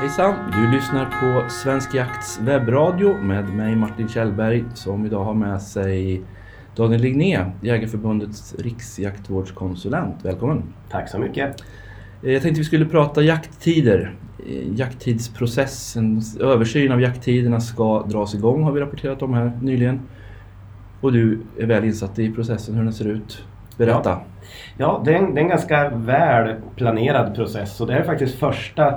Hejsan! 0.00 0.34
Du 0.52 0.76
lyssnar 0.76 1.04
på 1.04 1.50
Svensk 1.50 1.94
Jakts 1.94 2.40
webbradio 2.40 3.16
med 3.22 3.48
mig 3.48 3.76
Martin 3.76 4.08
Kjellberg 4.08 4.64
som 4.74 5.06
idag 5.06 5.24
har 5.24 5.34
med 5.34 5.62
sig 5.62 6.22
Daniel 6.76 7.00
Ligné, 7.00 7.44
Jägarförbundets 7.62 8.54
riksjaktvårdskonsulent. 8.58 10.24
Välkommen! 10.24 10.62
Tack 10.90 11.08
så 11.08 11.18
mycket! 11.18 11.60
Eh, 12.22 12.32
jag 12.32 12.42
tänkte 12.42 12.60
vi 12.60 12.64
skulle 12.64 12.86
prata 12.86 13.22
jakttider. 13.22 14.14
Eh, 14.46 14.72
jakttidsprocessen, 14.74 16.22
översyn 16.40 16.92
av 16.92 17.00
jakttiderna 17.00 17.60
ska 17.60 18.02
dras 18.02 18.34
igång 18.34 18.62
har 18.62 18.72
vi 18.72 18.80
rapporterat 18.80 19.22
om 19.22 19.34
här 19.34 19.58
nyligen. 19.62 20.00
Och 21.00 21.12
du 21.12 21.40
är 21.58 21.66
väl 21.66 21.84
insatt 21.84 22.18
i 22.18 22.32
processen, 22.32 22.74
hur 22.74 22.84
den 22.84 22.92
ser 22.92 23.08
ut. 23.08 23.44
Berätta! 23.76 24.10
Ja, 24.10 24.22
ja 24.76 25.02
det, 25.04 25.14
är 25.14 25.18
en, 25.18 25.34
det 25.34 25.40
är 25.40 25.42
en 25.42 25.48
ganska 25.48 25.88
väl 25.88 26.54
planerad 26.76 27.34
process 27.34 27.80
och 27.80 27.86
det 27.86 27.94
är 27.94 28.02
faktiskt 28.02 28.38
första 28.38 28.94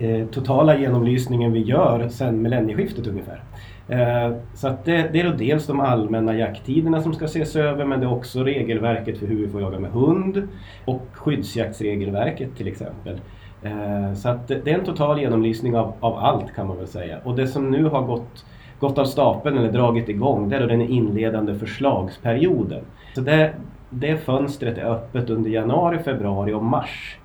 Eh, 0.00 0.26
totala 0.26 0.78
genomlysningen 0.78 1.52
vi 1.52 1.60
gör 1.60 2.08
sedan 2.08 2.42
millennieskiftet 2.42 3.06
ungefär. 3.06 3.42
Eh, 3.88 4.36
så 4.54 4.68
att 4.68 4.84
det, 4.84 5.08
det, 5.12 5.20
är 5.20 5.24
då 5.24 5.36
dels 5.36 5.66
de 5.66 5.80
allmänna 5.80 6.36
jakttiderna 6.36 7.02
som 7.02 7.14
ska 7.14 7.24
ses 7.24 7.56
över 7.56 7.84
men 7.84 8.00
det 8.00 8.06
är 8.06 8.12
också 8.12 8.44
regelverket 8.44 9.18
för 9.18 9.26
hur 9.26 9.36
vi 9.36 9.48
får 9.48 9.60
jaga 9.60 9.78
med 9.78 9.90
hund 9.90 10.48
och 10.84 11.02
skyddsjaktsregelverket 11.12 12.56
till 12.56 12.68
exempel. 12.68 13.20
Eh, 13.62 14.14
så 14.14 14.28
att 14.28 14.48
det, 14.48 14.60
det 14.64 14.70
är 14.70 14.78
en 14.78 14.84
total 14.84 15.20
genomlysning 15.20 15.76
av, 15.76 15.92
av 16.00 16.16
allt 16.16 16.54
kan 16.54 16.66
man 16.66 16.76
väl 16.76 16.86
säga. 16.86 17.18
Och 17.24 17.36
det 17.36 17.46
som 17.46 17.70
nu 17.70 17.84
har 17.84 18.02
gått 18.02 18.44
gått 18.80 18.98
av 18.98 19.04
stapeln 19.04 19.58
eller 19.58 19.72
dragit 19.72 20.08
igång 20.08 20.48
det 20.48 20.56
är 20.56 20.60
då 20.60 20.66
den 20.66 20.80
inledande 20.80 21.54
förslagsperioden. 21.54 22.84
Så 23.14 23.20
det, 23.20 23.52
det 23.90 24.16
fönstret 24.16 24.78
är 24.78 24.84
öppet 24.84 25.30
under 25.30 25.50
januari, 25.50 25.98
februari 25.98 26.52
och 26.52 26.64
mars. 26.64 27.18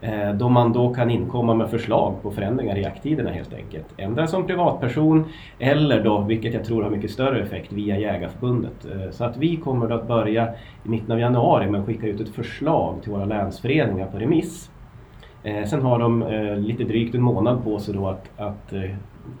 Eh, 0.00 0.32
då 0.34 0.48
man 0.48 0.72
då 0.72 0.94
kan 0.94 1.10
inkomma 1.10 1.54
med 1.54 1.70
förslag 1.70 2.22
på 2.22 2.30
förändringar 2.30 2.78
i 2.78 2.82
jakttiderna 2.82 3.30
helt 3.30 3.54
enkelt. 3.54 3.86
Ändra 3.96 4.26
som 4.26 4.46
privatperson 4.46 5.24
eller 5.58 6.04
då, 6.04 6.20
vilket 6.20 6.54
jag 6.54 6.64
tror 6.64 6.82
har 6.82 6.90
mycket 6.90 7.10
större 7.10 7.42
effekt, 7.42 7.72
via 7.72 7.98
Jägarförbundet. 7.98 8.86
Eh, 8.86 9.10
så 9.10 9.24
att 9.24 9.36
vi 9.36 9.56
kommer 9.56 9.88
då 9.88 9.94
att 9.94 10.08
börja 10.08 10.48
i 10.84 10.88
mitten 10.88 11.12
av 11.12 11.20
januari 11.20 11.70
med 11.70 11.80
att 11.80 11.86
skicka 11.86 12.06
ut 12.06 12.20
ett 12.20 12.34
förslag 12.34 13.02
till 13.02 13.12
våra 13.12 13.24
länsföreningar 13.24 14.06
på 14.06 14.18
remiss. 14.18 14.70
Eh, 15.42 15.64
sen 15.64 15.82
har 15.82 15.98
de 15.98 16.24
lite 16.56 16.84
drygt 16.84 17.14
en 17.14 17.22
månad 17.22 17.64
på 17.64 17.78
sig 17.78 17.94
då 17.94 18.08
att, 18.08 18.30
att 18.36 18.72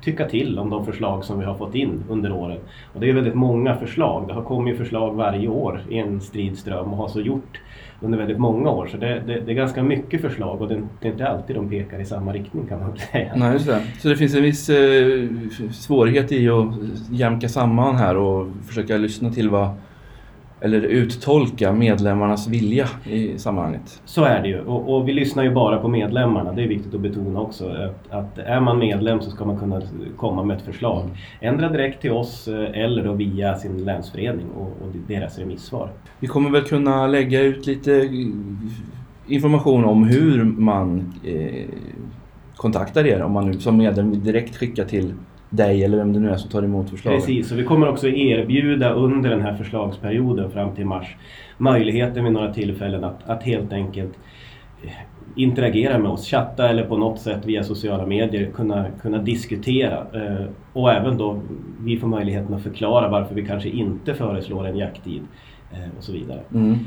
tycka 0.00 0.28
till 0.28 0.58
om 0.58 0.70
de 0.70 0.84
förslag 0.84 1.24
som 1.24 1.38
vi 1.38 1.44
har 1.44 1.54
fått 1.54 1.74
in 1.74 2.04
under 2.08 2.32
åren. 2.32 2.58
Och 2.94 3.00
det 3.00 3.08
är 3.08 3.12
väldigt 3.12 3.34
många 3.34 3.74
förslag. 3.74 4.28
Det 4.28 4.34
har 4.34 4.42
kommit 4.42 4.76
förslag 4.76 5.14
varje 5.14 5.48
år 5.48 5.80
i 5.88 5.98
en 5.98 6.20
stridström 6.20 6.92
och 6.92 6.96
har 6.96 7.08
så 7.08 7.20
gjort 7.20 7.60
under 8.00 8.18
väldigt 8.18 8.38
många 8.38 8.70
år. 8.70 8.86
Så 8.86 8.96
det, 8.96 9.22
det, 9.26 9.40
det 9.40 9.52
är 9.52 9.54
ganska 9.54 9.82
mycket 9.82 10.20
förslag 10.20 10.62
och 10.62 10.68
det, 10.68 10.82
det, 11.00 11.08
är 11.08 11.12
inte 11.12 11.28
alltid 11.28 11.56
de 11.56 11.70
pekar 11.70 12.00
i 12.00 12.04
samma 12.04 12.32
riktning 12.32 12.66
kan 12.66 12.80
man 12.80 12.96
säga. 13.12 13.32
Nej, 13.36 13.52
just 13.52 13.66
det. 13.66 13.82
Så 13.98 14.08
det 14.08 14.16
finns 14.16 14.34
en 14.34 14.42
viss 14.42 14.70
eh, 14.70 15.28
svårighet 15.72 16.32
i 16.32 16.48
att 16.48 16.66
jämka 17.10 17.48
samman 17.48 17.96
här 17.96 18.16
och 18.16 18.46
försöka 18.66 18.96
lyssna 18.96 19.30
till 19.30 19.50
vad 19.50 19.70
eller 20.60 20.80
uttolka 20.80 21.72
medlemmarnas 21.72 22.48
vilja 22.48 22.88
i 23.04 23.38
sammanhanget. 23.38 24.02
Så 24.04 24.24
är 24.24 24.42
det 24.42 24.48
ju 24.48 24.60
och, 24.60 24.94
och, 24.94 25.08
vi 25.08 25.12
lyssnar 25.12 25.42
ju 25.44 25.50
bara 25.50 25.78
på 25.78 25.88
medlemmarna. 25.88 26.52
Det 26.52 26.62
är 26.62 26.68
viktigt 26.68 26.94
att 26.94 27.00
betona 27.00 27.40
också 27.40 27.68
att, 27.68 28.12
att 28.12 28.38
är 28.38 28.60
man 28.60 28.78
medlem 28.78 29.20
så 29.20 29.30
ska 29.30 29.44
man 29.44 29.58
kunna 29.58 29.82
komma 30.16 30.42
med 30.42 30.56
ett 30.56 30.62
förslag. 30.62 31.04
Ändra 31.40 31.68
direkt 31.68 32.00
till 32.00 32.12
oss 32.12 32.48
eh, 32.48 32.82
eller 32.84 33.04
då 33.04 33.12
via 33.12 33.54
sin 33.54 33.84
länsförening 33.84 34.46
och, 34.56 34.66
och 34.66 34.92
deras 35.08 35.38
remissvar. 35.38 35.90
Vi 36.20 36.26
kommer 36.26 36.50
väl 36.50 36.62
kunna 36.62 37.06
lägga 37.06 37.40
ut 37.40 37.66
lite 37.66 38.08
information 39.26 39.84
om 39.84 40.04
hur 40.04 40.44
man 40.44 41.14
eh, 41.24 41.68
kontaktar 42.56 43.06
er 43.06 43.22
om 43.22 43.32
man 43.32 43.50
nu 43.50 43.60
som 43.60 43.76
medlem 43.76 44.24
direkt 44.24 44.56
skickar 44.56 44.84
till 44.84 45.14
dig 45.50 45.84
eller 45.84 45.98
vem 45.98 46.12
det 46.12 46.20
nu 46.20 46.30
är 46.30 46.36
som 46.36 46.50
tar 46.50 46.62
emot 46.62 46.90
förslagen. 46.90 47.20
Precis, 47.20 47.52
och 47.52 47.58
vi 47.58 47.64
kommer 47.64 47.88
också 47.88 48.08
erbjuda 48.08 48.92
under 48.92 49.30
den 49.30 49.40
här 49.40 49.54
förslagsperioden 49.54 50.50
fram 50.50 50.74
till 50.74 50.86
mars 50.86 51.16
möjligheten 51.58 52.24
vid 52.24 52.32
några 52.32 52.52
tillfällen 52.52 53.04
att, 53.04 53.28
att 53.28 53.42
helt 53.42 53.72
enkelt 53.72 54.18
eh, 54.84 54.90
interagera 55.36 55.98
med 55.98 56.10
oss, 56.10 56.26
chatta 56.26 56.68
eller 56.68 56.84
på 56.84 56.96
något 56.96 57.20
sätt 57.20 57.46
via 57.46 57.64
sociala 57.64 58.06
medier 58.06 58.50
kunna, 58.50 58.86
kunna 59.02 59.18
diskutera. 59.18 60.06
Eh, 60.12 60.46
och 60.72 60.92
även 60.92 61.16
då 61.16 61.40
vi 61.80 61.96
får 61.96 62.08
möjligheten 62.08 62.54
att 62.54 62.62
förklara 62.62 63.08
varför 63.08 63.34
vi 63.34 63.46
kanske 63.46 63.68
inte 63.68 64.14
föreslår 64.14 64.66
en 64.66 64.76
jakttid 64.76 65.22
eh, 65.72 65.98
och 65.98 66.04
så 66.04 66.12
vidare. 66.12 66.40
Mm. 66.54 66.78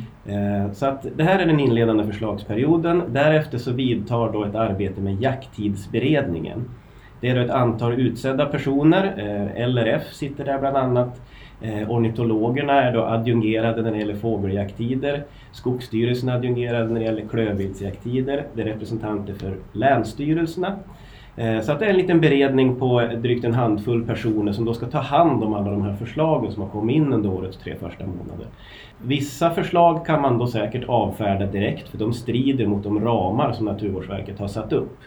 Så 0.73 0.85
att 0.85 1.05
det 1.15 1.23
här 1.23 1.39
är 1.39 1.45
den 1.45 1.59
inledande 1.59 2.03
förslagsperioden. 2.03 3.03
Därefter 3.09 3.57
så 3.57 3.71
vidtar 3.71 4.33
då 4.33 4.43
ett 4.43 4.55
arbete 4.55 5.01
med 5.01 5.21
jakttidsberedningen. 5.21 6.65
Det 7.21 7.29
är 7.29 7.35
ett 7.35 7.51
antal 7.51 7.93
utsedda 7.93 8.45
personer. 8.45 9.13
Eh, 9.57 9.67
LRF 9.67 10.13
sitter 10.13 10.45
där 10.45 10.59
bland 10.59 10.77
annat. 10.77 11.21
Eh, 11.61 11.91
ornitologerna 11.91 12.83
är 12.83 12.93
då 12.93 13.03
adjungerade 13.03 13.81
när 13.81 13.91
det 13.91 13.97
gäller 13.97 14.15
fågeljakttider. 14.15 15.23
Skogsstyrelsen 15.51 16.29
är 16.29 16.35
adjungerad 16.35 16.91
när 16.91 16.99
det 16.99 17.05
gäller 17.05 17.25
klövviltsjakttider. 17.27 18.45
Det 18.53 18.61
är 18.61 18.65
representanter 18.65 19.33
för 19.33 19.55
länsstyrelserna. 19.73 20.75
Eh, 21.35 21.61
så 21.61 21.71
att 21.71 21.79
det 21.79 21.85
är 21.85 21.89
en 21.89 21.97
liten 21.97 22.21
beredning 22.21 22.75
på 22.75 23.01
drygt 23.15 23.45
en 23.45 23.53
handfull 23.53 24.05
personer 24.05 24.51
som 24.51 24.65
då 24.65 24.73
ska 24.73 24.85
ta 24.85 24.99
hand 24.99 25.43
om 25.43 25.53
alla 25.53 25.71
de 25.71 25.81
här 25.81 25.95
förslagen 25.95 26.51
som 26.51 26.61
har 26.61 26.69
kommit 26.69 26.95
in 26.95 27.13
under 27.13 27.29
årets 27.29 27.57
tre 27.57 27.75
första 27.75 28.05
månader. 28.05 28.47
Vissa 28.97 29.49
förslag 29.49 30.05
kan 30.05 30.21
man 30.21 30.37
då 30.37 30.47
säkert 30.47 30.89
avfärda 30.89 31.45
direkt 31.45 31.89
för 31.89 31.97
de 31.97 32.13
strider 32.13 32.67
mot 32.67 32.83
de 32.83 32.99
ramar 32.99 33.51
som 33.53 33.65
Naturvårdsverket 33.65 34.39
har 34.39 34.47
satt 34.47 34.73
upp. 34.73 34.97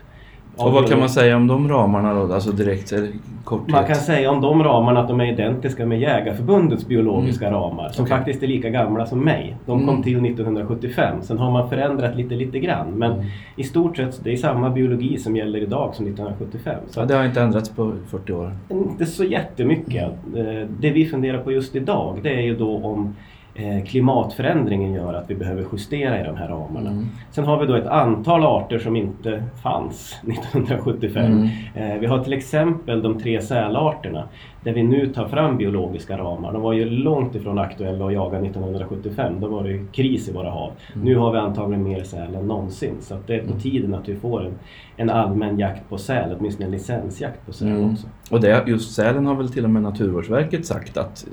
Och 0.56 0.72
vad 0.72 0.88
kan 0.88 0.98
man 0.98 1.08
säga 1.08 1.36
om 1.36 1.46
de 1.46 1.68
ramarna 1.68 2.14
då? 2.14 2.34
Alltså 2.34 2.52
direkt 2.52 2.92
eller 2.92 3.08
korthet? 3.44 3.68
Man 3.68 3.86
kan 3.86 3.96
säga 3.96 4.30
om 4.30 4.40
de 4.40 4.62
ramarna 4.62 5.00
att 5.00 5.08
de 5.08 5.20
är 5.20 5.32
identiska 5.32 5.86
med 5.86 6.00
Jägarförbundets 6.00 6.86
biologiska 6.86 7.46
mm. 7.46 7.60
ramar 7.60 7.88
som 7.88 8.04
okay. 8.04 8.16
faktiskt 8.16 8.42
är 8.42 8.46
lika 8.46 8.70
gamla 8.70 9.06
som 9.06 9.20
mig. 9.20 9.56
De 9.66 9.78
kom 9.78 9.88
mm. 9.88 10.02
till 10.02 10.16
1975. 10.16 11.22
Sen 11.22 11.38
har 11.38 11.50
man 11.50 11.68
förändrat 11.68 12.16
lite, 12.16 12.34
lite 12.34 12.58
grann. 12.58 12.90
Men 12.90 13.12
mm. 13.12 13.26
i 13.56 13.64
stort 13.64 13.96
sett 13.96 14.24
det 14.24 14.32
är 14.32 14.36
samma 14.36 14.70
biologi 14.70 15.18
som 15.18 15.36
gäller 15.36 15.58
idag 15.58 15.94
som 15.94 16.06
1975. 16.06 16.80
Så 16.88 17.00
ja, 17.00 17.04
det 17.04 17.14
har 17.14 17.24
inte 17.24 17.40
ändrats 17.40 17.68
på 17.68 17.92
40 18.10 18.32
år? 18.32 18.52
Inte 18.68 19.06
så 19.06 19.24
jättemycket. 19.24 20.12
Mm. 20.34 20.68
Det 20.80 20.90
vi 20.90 21.06
funderar 21.06 21.38
på 21.38 21.52
just 21.52 21.76
idag 21.76 22.18
det 22.22 22.34
är 22.34 22.42
ju 22.42 22.56
då 22.56 22.76
om 22.76 23.14
Eh, 23.43 23.43
klimatförändringen 23.86 24.92
gör 24.92 25.14
att 25.14 25.30
vi 25.30 25.34
behöver 25.34 25.64
justera 25.72 26.20
i 26.20 26.24
de 26.24 26.36
här 26.36 26.48
ramarna. 26.48 26.90
Mm. 26.90 27.06
Sen 27.30 27.44
har 27.44 27.60
vi 27.60 27.66
då 27.66 27.74
ett 27.74 27.86
antal 27.86 28.44
arter 28.44 28.78
som 28.78 28.96
inte 28.96 29.44
fanns 29.62 30.18
1975. 30.22 31.24
Mm. 31.24 31.48
Eh, 31.74 32.00
vi 32.00 32.06
har 32.06 32.24
till 32.24 32.32
exempel 32.32 33.02
de 33.02 33.20
tre 33.20 33.40
sälarterna 33.40 34.28
där 34.64 34.72
vi 34.72 34.82
nu 34.82 35.06
tar 35.06 35.28
fram 35.28 35.56
biologiska 35.56 36.18
ramar. 36.18 36.52
De 36.52 36.62
var 36.62 36.72
ju 36.72 36.84
långt 36.84 37.34
ifrån 37.34 37.58
aktuella 37.58 38.06
att 38.06 38.12
jaga 38.12 38.38
1975. 38.38 39.40
Då 39.40 39.48
var 39.48 39.64
det 39.64 39.92
kris 39.92 40.28
i 40.28 40.32
våra 40.32 40.50
hav. 40.50 40.72
Mm. 40.94 41.06
Nu 41.06 41.16
har 41.16 41.32
vi 41.32 41.38
antagligen 41.38 41.84
mer 41.84 42.02
säl 42.02 42.34
än 42.34 42.46
någonsin. 42.46 42.94
Så 43.00 43.18
det 43.26 43.34
är 43.34 43.40
på 43.40 43.46
mm. 43.46 43.60
tiden 43.60 43.94
att 43.94 44.08
vi 44.08 44.16
får 44.16 44.46
en, 44.46 44.54
en 44.96 45.10
allmän 45.10 45.58
jakt 45.58 45.88
på 45.88 45.98
säl, 45.98 46.36
åtminstone 46.38 46.66
en 46.66 46.72
licensjakt 46.72 47.46
på 47.46 47.52
säl 47.52 47.68
mm. 47.68 47.92
också. 47.92 48.06
Och 48.30 48.40
det, 48.40 48.64
just 48.66 48.94
sälen 48.94 49.26
har 49.26 49.34
väl 49.34 49.48
till 49.48 49.64
och 49.64 49.70
med 49.70 49.82
Naturvårdsverket 49.82 50.66
sagt 50.66 50.96
att 50.96 51.26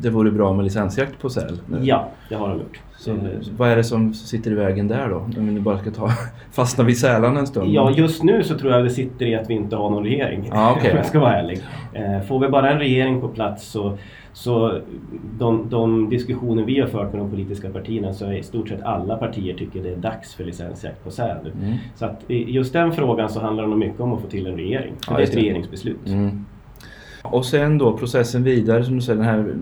det 0.00 0.10
vore 0.10 0.30
bra 0.30 0.52
med 0.52 0.64
licensjakt 0.64 1.18
på 1.18 1.30
säl? 1.30 1.58
Ja, 1.82 2.08
det 2.28 2.34
har 2.34 2.48
de 2.48 2.58
gjort. 2.58 2.80
Så, 2.96 3.16
vad 3.56 3.70
är 3.70 3.76
det 3.76 3.84
som 3.84 4.14
sitter 4.14 4.50
i 4.50 4.54
vägen 4.54 4.88
där 4.88 5.08
då? 5.08 5.16
Om 5.16 5.54
vi 5.54 5.60
bara 5.60 5.78
ska 5.78 5.90
ta, 5.90 6.10
fastna 6.52 6.84
vid 6.84 6.98
sälarna 6.98 7.40
en 7.40 7.46
stund. 7.46 7.72
Ja, 7.72 7.90
just 7.90 8.22
nu 8.22 8.44
så 8.44 8.58
tror 8.58 8.72
jag 8.72 8.84
det 8.84 8.90
sitter 8.90 9.26
i 9.26 9.34
att 9.34 9.50
vi 9.50 9.54
inte 9.54 9.76
har 9.76 9.90
någon 9.90 10.04
regering. 10.04 10.50
Ah, 10.52 10.72
okay. 10.72 10.90
Om 10.90 10.96
jag 10.96 11.06
ska 11.06 11.20
vara 11.20 11.34
ärlig. 11.34 11.62
Eh, 11.92 12.26
får 12.26 12.38
vi 12.38 12.48
bara 12.48 12.70
en 12.70 12.78
regering 12.78 13.20
på 13.20 13.28
plats 13.28 13.66
så, 13.66 13.98
så 14.32 14.78
de, 15.38 15.68
de 15.70 16.10
diskussioner 16.10 16.64
vi 16.64 16.80
har 16.80 16.88
fört 16.88 17.12
med 17.12 17.20
de 17.20 17.30
politiska 17.30 17.70
partierna 17.70 18.12
så 18.12 18.26
är 18.26 18.32
i 18.32 18.42
stort 18.42 18.68
sett 18.68 18.82
alla 18.82 19.16
partier 19.16 19.54
tycker 19.54 19.82
det 19.82 19.90
är 19.90 19.96
dags 19.96 20.34
för 20.34 20.44
licensjakt 20.44 21.04
på 21.04 21.10
säl. 21.10 21.52
Mm. 21.62 21.74
Så 21.94 22.04
att 22.04 22.20
just 22.28 22.72
den 22.72 22.92
frågan 22.92 23.28
så 23.28 23.40
handlar 23.40 23.62
det 23.62 23.70
nog 23.70 23.78
mycket 23.78 24.00
om 24.00 24.12
att 24.12 24.20
få 24.20 24.28
till 24.28 24.46
en 24.46 24.56
regering. 24.56 24.92
För 25.06 25.16
det 25.16 25.22
är 25.22 25.26
ett 25.26 25.36
regeringsbeslut. 25.36 26.06
Mm. 26.06 26.44
Och 27.22 27.44
sen 27.46 27.78
då 27.78 27.98
processen 27.98 28.42
vidare, 28.42 28.84
som 28.84 28.94
du 28.94 29.00
säger, 29.00 29.18
den 29.18 29.28
här 29.28 29.54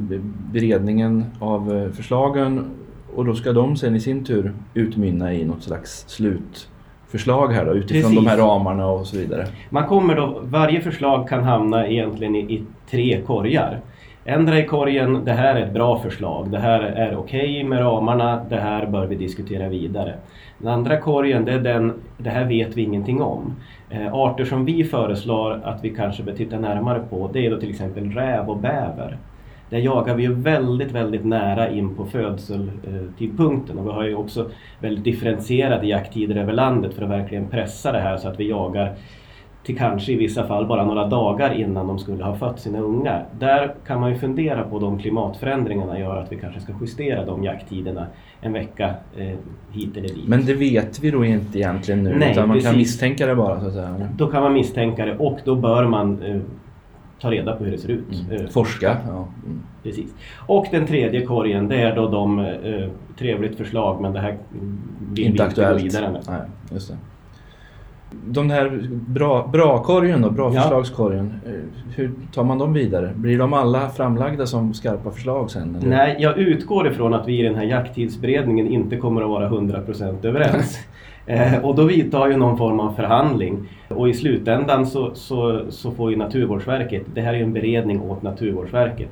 beredningen 0.53 1.25
av 1.41 1.77
eh, 1.77 1.91
förslagen 1.93 2.71
och 3.15 3.25
då 3.25 3.35
ska 3.35 3.53
de 3.53 3.77
sen 3.77 3.97
i 3.97 4.01
sin 4.01 4.25
tur 4.25 4.53
utmynna 4.75 5.35
i 5.35 5.45
något 5.45 5.63
slags 5.63 6.05
slutförslag 6.09 7.53
här 7.53 7.65
då, 7.65 7.73
utifrån 7.73 8.03
Precis. 8.03 8.25
de 8.25 8.27
här 8.27 8.37
ramarna 8.37 8.87
och 8.87 9.07
så 9.07 9.17
vidare. 9.17 9.47
Man 9.71 9.87
kommer 9.87 10.17
då, 10.17 10.41
varje 10.45 10.81
förslag 10.81 11.29
kan 11.29 11.45
hamna 11.45 11.87
egentligen 11.87 12.37
i, 12.37 12.55
i 12.55 12.63
tre 12.91 13.21
korgar. 13.21 13.81
Ändra 14.25 14.59
i 14.59 14.67
korgen, 14.67 15.25
det 15.25 15.33
här 15.33 15.55
är 15.55 15.67
ett 15.67 15.73
bra 15.73 15.99
förslag, 15.99 16.51
det 16.51 16.59
här 16.59 16.81
är 16.81 17.17
okej 17.17 17.41
okay 17.41 17.65
med 17.65 17.81
ramarna, 17.81 18.45
det 18.49 18.61
här 18.61 18.87
bör 18.87 19.07
vi 19.07 19.17
diskutera 19.17 19.69
vidare. 19.69 20.15
Den 20.59 20.73
andra 20.73 20.97
korgen, 20.97 21.45
det 21.45 21.53
är 21.53 21.61
den, 21.61 21.93
det 22.19 22.31
här 22.31 22.45
vet 22.45 22.77
vi 22.77 22.83
ingenting 22.83 23.23
om. 23.23 23.55
Eh, 23.91 24.15
arter 24.15 24.45
som 24.45 24.65
vi 24.65 24.85
föreslår 24.85 25.61
att 25.65 25.85
vi 25.85 25.91
kanske 25.91 26.23
bör 26.23 26.33
titta 26.33 26.59
närmare 26.59 27.01
på, 27.11 27.31
det 27.33 27.47
är 27.47 27.51
då 27.51 27.61
till 27.61 27.71
exempel 27.71 28.13
räv 28.13 28.51
och 28.51 28.57
bäver. 28.57 29.19
Där 29.71 29.79
jagar 29.79 30.15
vi 30.15 30.23
ju 30.23 30.35
väldigt, 30.35 30.93
väldigt 30.93 31.25
nära 31.25 31.71
in 31.71 31.95
på 31.95 32.07
födseltidpunkten 32.07 33.79
och 33.79 33.87
vi 33.87 33.91
har 33.91 34.05
ju 34.05 34.15
också 34.15 34.51
väldigt 34.81 35.05
differentierade 35.05 35.87
jakttider 35.87 36.37
över 36.37 36.53
landet 36.53 36.95
för 36.95 37.03
att 37.03 37.11
verkligen 37.11 37.49
pressa 37.49 37.93
det 37.93 38.01
här 38.01 38.17
så 38.17 38.29
att 38.29 38.41
vi 38.41 38.49
jagar 38.49 38.95
till 39.71 39.79
kanske 39.79 40.13
i 40.13 40.17
vissa 40.17 40.47
fall 40.47 40.67
bara 40.67 40.85
några 40.85 41.07
dagar 41.07 41.55
innan 41.55 41.87
de 41.87 41.99
skulle 41.99 42.25
ha 42.25 42.35
fött 42.35 42.61
sina 42.61 42.79
ungar. 42.81 43.27
Där 43.39 43.75
kan 43.87 44.01
man 44.01 44.11
ju 44.11 44.19
fundera 44.19 44.63
på 44.63 44.79
de 44.79 44.99
klimatförändringarna 44.99 45.99
gör 45.99 46.17
att 46.17 46.33
vi 46.33 46.37
kanske 46.37 46.61
ska 46.61 46.73
justera 46.81 47.25
de 47.25 47.45
jakttiderna 47.45 48.07
en 48.41 48.53
vecka 48.53 48.95
eh, 49.17 49.37
hit 49.71 49.97
eller 49.97 50.09
dit. 50.09 50.29
Men 50.29 50.47
det 50.47 50.55
vet 50.55 51.01
vi 51.01 51.11
då 51.11 51.25
inte 51.25 51.59
egentligen 51.59 52.05
nu 52.05 52.17
Nej, 52.19 52.33
utan 52.33 52.49
man 52.49 52.57
kan 52.57 52.63
precis. 52.63 52.77
misstänka 52.77 53.27
det 53.27 53.35
bara 53.35 53.61
så 53.61 53.67
att 53.67 53.73
säga. 53.73 54.09
Då 54.17 54.27
kan 54.27 54.43
man 54.43 54.53
misstänka 54.53 55.07
det 55.07 55.17
och 55.17 55.39
då 55.45 55.55
bör 55.57 55.87
man 55.87 56.23
eh, 56.23 56.41
ta 57.21 57.31
reda 57.31 57.57
på 57.57 57.65
hur 57.65 57.73
det 57.73 57.79
ser 57.79 57.89
ut. 57.89 58.25
Mm. 58.31 58.45
Eh, 58.45 58.51
Forska. 58.51 58.97
Ja. 59.09 59.29
Mm. 59.47 59.61
Precis. 59.83 60.15
Och 60.47 60.67
den 60.71 60.87
tredje 60.87 61.27
korgen 61.27 61.69
det 61.69 61.77
är 61.77 61.97
då 61.97 62.09
de, 62.09 62.39
eh, 62.39 62.89
trevligt 63.19 63.57
förslag 63.57 64.01
men 64.01 64.13
det 64.13 64.21
här 64.21 64.39
vill 65.13 65.27
Inte 65.27 65.43
vi 65.43 65.49
aktuellt. 65.49 65.79
gå 65.79 65.85
vidare 65.85 66.13
med. 66.13 66.23
Nej, 66.29 66.41
just 66.73 66.89
det. 66.89 66.97
De 68.27 68.51
här 68.51 68.89
bra, 68.93 69.49
bra-korgen 69.53 70.21
då, 70.23 70.31
bra 70.31 70.55
Ja. 70.55 70.61
förslagskorgen. 70.61 71.35
eh, 71.47 71.53
Hur 71.97 72.11
tar 72.35 72.45
man 72.45 72.59
dem 72.59 72.73
vidare? 72.73 73.13
Blir 73.17 73.39
de 73.39 73.53
alla 73.53 73.89
framlagda 73.89 74.47
som 74.47 74.75
skarpa 74.75 75.11
förslag 75.11 75.51
sen? 75.51 75.77
Eller? 75.77 75.89
Nej, 75.89 76.17
jag 76.19 76.39
utgår 76.39 76.89
ifrån 76.89 77.15
att 77.15 77.29
vi 77.29 77.41
i 77.41 77.43
den 77.43 77.55
här 77.55 77.65
jakttidsberedningen 77.65 78.67
inte 78.67 78.97
kommer 78.97 79.23
att 79.23 79.29
vara 79.29 79.49
100% 79.49 80.25
överens. 80.25 80.79
eh, 81.31 81.65
och 81.65 81.75
då 81.75 81.85
vidtar 81.85 82.29
ju 82.29 82.37
någon 82.37 82.59
form 82.59 82.81
av 82.81 82.93
förhandling. 82.93 83.69
Och 83.89 84.09
i 84.09 84.15
slutändan 84.15 84.87
så, 84.87 85.15
så, 85.15 85.61
så 85.69 85.91
får 85.91 86.11
ju 86.11 86.17
Naturvårdsverket, 86.17 87.03
det 87.15 87.21
här 87.21 87.35
är 87.35 87.39
ju 87.39 87.43
en 87.43 87.53
beredning 87.53 88.01
åt 88.01 88.23
Naturvårdsverket. 88.23 89.09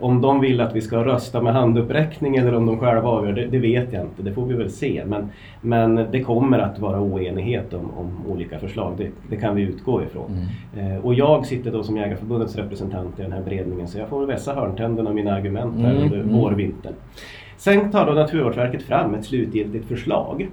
Om 0.00 0.20
de 0.20 0.40
vill 0.40 0.60
att 0.60 0.76
vi 0.76 0.80
ska 0.80 1.04
rösta 1.04 1.42
med 1.42 1.52
handuppräckning 1.52 2.36
eller 2.36 2.54
om 2.54 2.66
de 2.66 2.78
själva 2.78 3.08
avgör, 3.08 3.32
det, 3.32 3.46
det 3.46 3.58
vet 3.58 3.92
jag 3.92 4.02
inte. 4.02 4.22
Det 4.22 4.32
får 4.32 4.46
vi 4.46 4.54
väl 4.54 4.70
se. 4.70 5.02
Men, 5.06 5.28
men 5.60 5.94
det 5.94 6.22
kommer 6.22 6.58
att 6.58 6.78
vara 6.78 7.00
oenighet 7.00 7.74
om, 7.74 7.90
om 7.96 8.26
olika 8.28 8.58
förslag. 8.58 8.94
Det, 8.98 9.08
det 9.30 9.36
kan 9.36 9.54
vi 9.54 9.62
utgå 9.62 10.02
ifrån. 10.02 10.38
Mm. 10.74 10.92
Eh, 10.92 11.04
och 11.04 11.14
jag 11.14 11.46
sitter 11.46 11.72
då 11.72 11.82
som 11.82 11.96
Jägarförbundets 11.96 12.56
representant 12.56 13.18
i 13.18 13.22
den 13.22 13.32
här 13.32 13.42
beredningen 13.42 13.88
så 13.88 13.98
jag 13.98 14.08
får 14.08 14.26
vässa 14.26 14.54
hörntänderna 14.54 15.08
och 15.08 15.16
mina 15.16 15.34
argument 15.34 15.80
här 15.80 15.92
Mm, 15.92 16.04
under 16.04 16.20
mm. 16.20 16.38
vårvintern. 16.38 16.92
Sen 17.56 17.90
tar 17.90 18.06
då 18.06 18.12
Naturvårdsverket 18.12 18.82
fram 18.82 19.14
ett 19.14 19.24
slutgiltigt 19.24 19.88
förslag 19.88 20.48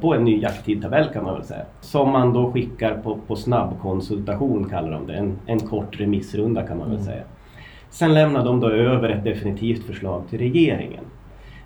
på 0.00 0.14
en 0.14 0.24
ny 0.24 0.40
jakttidtabell 0.40 1.08
kan 1.12 1.24
man 1.24 1.34
väl 1.34 1.44
säga. 1.44 1.62
Som 1.80 2.10
man 2.10 2.32
då 2.32 2.52
skickar 2.52 2.94
på, 2.94 3.18
på 3.26 3.36
snabbkonsultation 3.36 4.68
kallar 4.70 4.90
de 4.90 5.06
det. 5.06 5.14
En, 5.14 5.38
en 5.46 5.60
kort 5.60 6.00
remissrunda 6.00 6.62
kan 6.62 6.78
man 6.78 6.86
väl 6.90 6.96
Mm. 6.98 7.06
säga. 7.06 7.22
Sen 7.90 8.14
lämnar 8.14 8.44
de 8.44 8.60
då 8.60 8.68
över 8.68 9.08
ett 9.08 9.24
definitivt 9.24 9.84
förslag 9.86 10.22
till 10.30 10.38
regeringen. 10.38 11.04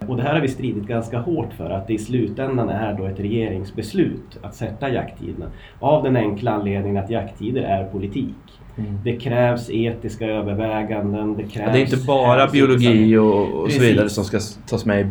Och 0.08 0.16
det 0.16 0.22
här 0.22 0.34
har 0.34 0.40
vi 0.40 0.48
stridit 0.48 0.86
ganska 0.86 1.18
hårt 1.18 1.52
för 1.52 1.70
att 1.70 1.86
det 1.86 1.92
i 1.94 1.98
slutändan 1.98 2.68
är 2.68 2.94
då 2.94 3.04
ett 3.06 3.20
regeringsbeslut 3.20 4.38
att 4.42 4.54
sätta 4.54 4.90
jakttiderna. 4.92 5.46
Av 5.80 6.02
den 6.04 6.16
enkla 6.16 6.50
anledningen 6.50 7.04
att 7.04 7.10
jakttider 7.10 7.62
är 7.62 7.84
politik. 7.84 8.34
Mm. 8.76 8.98
Det 9.04 9.16
krävs 9.16 9.70
etiska 9.70 10.26
överväganden, 10.26 11.36
det 11.36 11.42
krävs... 11.42 11.66
Ja, 11.66 11.72
det 11.72 11.78
är 11.78 11.94
inte 11.94 12.06
bara 12.06 12.46
biologi 12.46 13.16
och, 13.16 13.48
och 13.62 13.70
så 13.70 13.80
vidare 13.80 14.08
som 14.08 14.24
ska 14.24 14.38
tas 14.68 14.84
med 14.86 15.00
i 15.00 15.06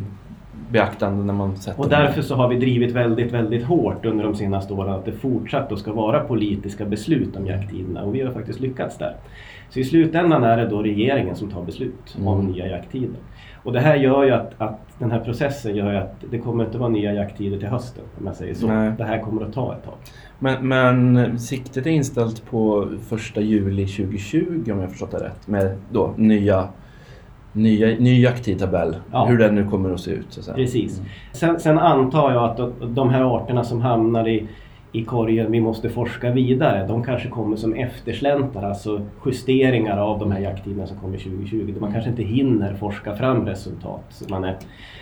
beaktande 0.73 1.23
när 1.23 1.33
man 1.33 1.57
sätter 1.57 1.79
Och 1.79 1.89
därför 1.89 2.21
så 2.21 2.35
har 2.35 2.47
vi 2.47 2.55
drivit 2.55 2.91
väldigt, 2.91 3.31
väldigt 3.31 3.63
hårt 3.63 4.05
under 4.05 4.23
de 4.23 4.35
senaste 4.35 4.73
åren 4.73 4.93
att 4.93 5.05
det 5.05 5.11
fortsatt 5.11 5.69
då 5.69 5.75
ska 5.75 5.93
vara 5.93 6.19
politiska 6.19 6.85
beslut 6.85 7.35
om 7.35 7.45
jakttiderna 7.45 8.03
och 8.03 8.15
vi 8.15 8.21
har 8.21 8.31
faktiskt 8.31 8.59
lyckats 8.59 8.97
där. 8.97 9.15
Så 9.69 9.79
i 9.79 9.83
slutändan 9.83 10.43
är 10.43 10.57
det 10.57 10.67
då 10.67 10.81
regeringen 10.81 11.35
som 11.35 11.51
tar 11.51 11.63
beslut 11.63 12.17
om 12.17 12.39
Mm. 12.39 12.51
nya 12.51 12.67
jakttider. 12.67 13.19
Och 13.63 13.73
det 13.73 13.79
här 13.79 13.95
gör 13.95 14.23
ju 14.23 14.31
att, 14.31 14.51
att 14.57 14.79
den 14.99 15.11
här 15.11 15.19
processen 15.19 15.75
gör 15.75 15.91
ju 15.91 15.97
att 15.97 16.23
det 16.31 16.37
kommer 16.37 16.65
inte 16.65 16.77
vara 16.77 16.89
nya 16.89 17.13
jakttider 17.13 17.59
till 17.59 17.67
hösten 17.67 18.03
om 18.19 18.25
jag 18.25 18.35
säger 18.35 18.53
så. 18.53 18.67
Nej. 18.67 18.91
Det 18.97 19.03
här 19.03 19.21
kommer 19.21 19.41
att 19.41 19.53
ta 19.53 19.73
ett 19.73 19.83
tag. 19.85 19.93
Men, 20.39 20.67
men 20.67 21.39
siktet 21.39 21.85
är 21.85 21.91
inställt 21.91 22.45
på 22.49 22.87
första 23.07 23.41
juli 23.41 23.87
2020 23.87 24.71
om 24.71 24.79
jag 24.79 24.89
förstått 24.89 25.11
det 25.11 25.17
rätt. 25.17 25.47
Med 25.47 25.77
då 25.91 26.13
nya, 26.15 26.67
nya, 27.53 27.87
ny 27.99 28.21
jakttidtabell. 28.21 28.95
Ja. 29.11 29.25
Hur 29.25 29.37
den 29.37 29.55
nu 29.55 29.67
kommer 29.67 29.93
att 29.93 29.99
se 29.99 30.11
ut. 30.11 30.25
Så. 30.29 30.53
Precis. 30.53 31.01
Sen, 31.31 31.59
sen 31.59 31.79
antar 31.79 32.31
jag 32.31 32.43
att 32.43 32.71
de 32.95 33.09
här 33.09 33.35
arterna 33.35 33.63
som 33.63 33.81
hamnar 33.81 34.27
i, 34.27 34.47
i 34.95 35.03
korgen 35.03 35.51
vi 35.51 35.61
måste 35.61 35.89
forska 35.89 36.31
vidare, 36.31 36.87
de 36.87 37.03
kanske 37.03 37.29
kommer 37.29 37.55
som 37.55 37.73
eftersläntar, 37.73 38.63
alltså 38.63 39.01
justeringar 39.25 39.97
av 39.97 40.19
de 40.19 40.31
här 40.31 40.39
jakttiderna 40.39 40.87
som 40.87 40.97
kommer 40.97 41.17
2020. 41.17 41.75
Man 41.79 41.91
kanske 41.91 42.09
inte 42.09 42.23
hinner 42.23 42.73
forska 42.73 43.15
fram 43.15 43.45
resultat. 43.45 44.23
Man, 44.29 44.43
är, 44.43 44.55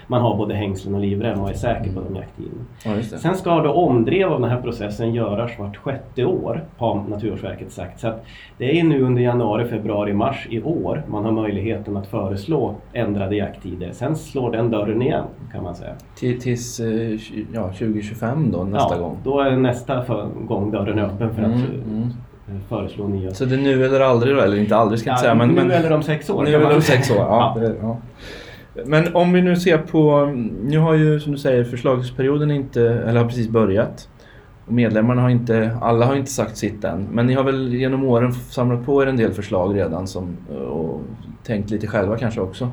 man 0.07 0.21
har 0.21 0.37
både 0.37 0.55
hängslen 0.55 0.95
och 0.95 1.01
livrem 1.01 1.39
och 1.39 1.49
är 1.49 1.53
säker 1.53 1.93
på 1.93 2.01
de 2.01 2.15
jakttiderna. 2.15 2.61
Ja. 2.85 3.17
Sen 3.19 3.35
ska 3.35 3.61
då 3.61 3.71
omdrev 3.71 4.31
av 4.31 4.41
den 4.41 4.49
här 4.49 4.61
processen 4.61 5.13
göras 5.13 5.59
vart 5.59 5.77
sjätte 5.77 6.25
år, 6.25 6.63
har 6.77 7.03
Naturvårdsverket 7.09 7.71
sagt. 7.71 7.99
Så 7.99 8.13
det 8.57 8.79
är 8.79 8.83
nu 8.83 9.01
under 9.01 9.21
januari, 9.21 9.67
februari, 9.67 10.13
mars 10.13 10.47
i 10.49 10.61
år 10.61 11.03
man 11.07 11.25
har 11.25 11.31
möjligheten 11.31 11.97
att 11.97 12.07
föreslå 12.07 12.75
ändrade 12.93 13.35
jakttider. 13.35 13.91
Sen 13.91 14.15
slår 14.15 14.51
den 14.51 14.71
dörren 14.71 15.01
igen, 15.01 15.25
kan 15.51 15.63
man 15.63 15.75
säga. 15.75 15.93
Till, 16.15 16.41
tills 16.41 16.79
eh, 16.79 17.19
ja, 17.53 17.67
2025 17.67 18.51
då, 18.51 18.63
nästa 18.63 18.95
ja, 18.95 19.01
gång. 19.01 19.17
Då 19.23 19.39
är 19.39 19.55
nästa 19.55 19.80
för, 19.85 20.29
gång 20.47 20.71
dörren 20.71 20.99
öppen 20.99 21.35
för 21.35 21.41
att 21.41 21.47
Mm, 21.47 21.63
eh, 22.47 22.53
mm. 22.53 22.61
föreslå 22.69 23.07
nya. 23.07 23.33
Så 23.33 23.45
det 23.45 23.55
är 23.55 23.59
nu 23.59 23.85
eller 23.85 23.99
aldrig 23.99 24.35
då? 24.35 24.41
Eller 24.41 24.57
inte 24.57 24.75
aldrig 24.75 24.99
ska 24.99 25.09
jag 25.09 25.13
inte 25.13 25.21
säga. 25.21 25.35
Men, 25.35 25.49
nu 25.49 25.55
men, 25.55 25.71
eller 25.71 25.91
om 25.91 26.03
sex 26.03 26.29
år. 26.29 26.43
Nu 26.43 26.55
eller 26.55 26.75
om 26.75 26.81
sex 26.81 27.11
år, 27.11 27.17
ja. 27.17 27.57
Det, 27.59 27.75
ja. 27.81 27.97
Men 28.85 29.15
om 29.15 29.33
vi 29.33 29.41
nu 29.41 29.55
ser 29.55 29.77
på, 29.77 30.25
nu 30.63 30.79
har 30.79 30.93
ju 30.93 31.19
som 31.19 31.31
du 31.31 31.37
säger 31.37 31.63
förslagsperioden 31.63 32.51
inte, 32.51 32.81
eller 32.81 33.19
har 33.19 33.27
precis 33.27 33.49
börjat. 33.49 34.07
Medlemmarna 34.67 35.21
har 35.21 35.29
inte, 35.29 35.77
alla 35.81 36.05
har 36.05 36.15
inte 36.15 36.31
sagt 36.31 36.57
sitt 36.57 36.83
än. 36.83 37.07
Men 37.11 37.27
ni 37.27 37.33
har 37.33 37.43
väl 37.43 37.73
genom 37.73 38.03
åren 38.03 38.33
samlat 38.33 38.85
på 38.85 39.03
er 39.03 39.07
en 39.07 39.17
del 39.17 39.33
förslag 39.33 39.75
redan 39.75 40.07
som, 40.07 40.37
och 40.69 41.01
tänkt 41.43 41.69
lite 41.69 41.87
själva 41.87 42.17
kanske 42.17 42.41
också. 42.41 42.71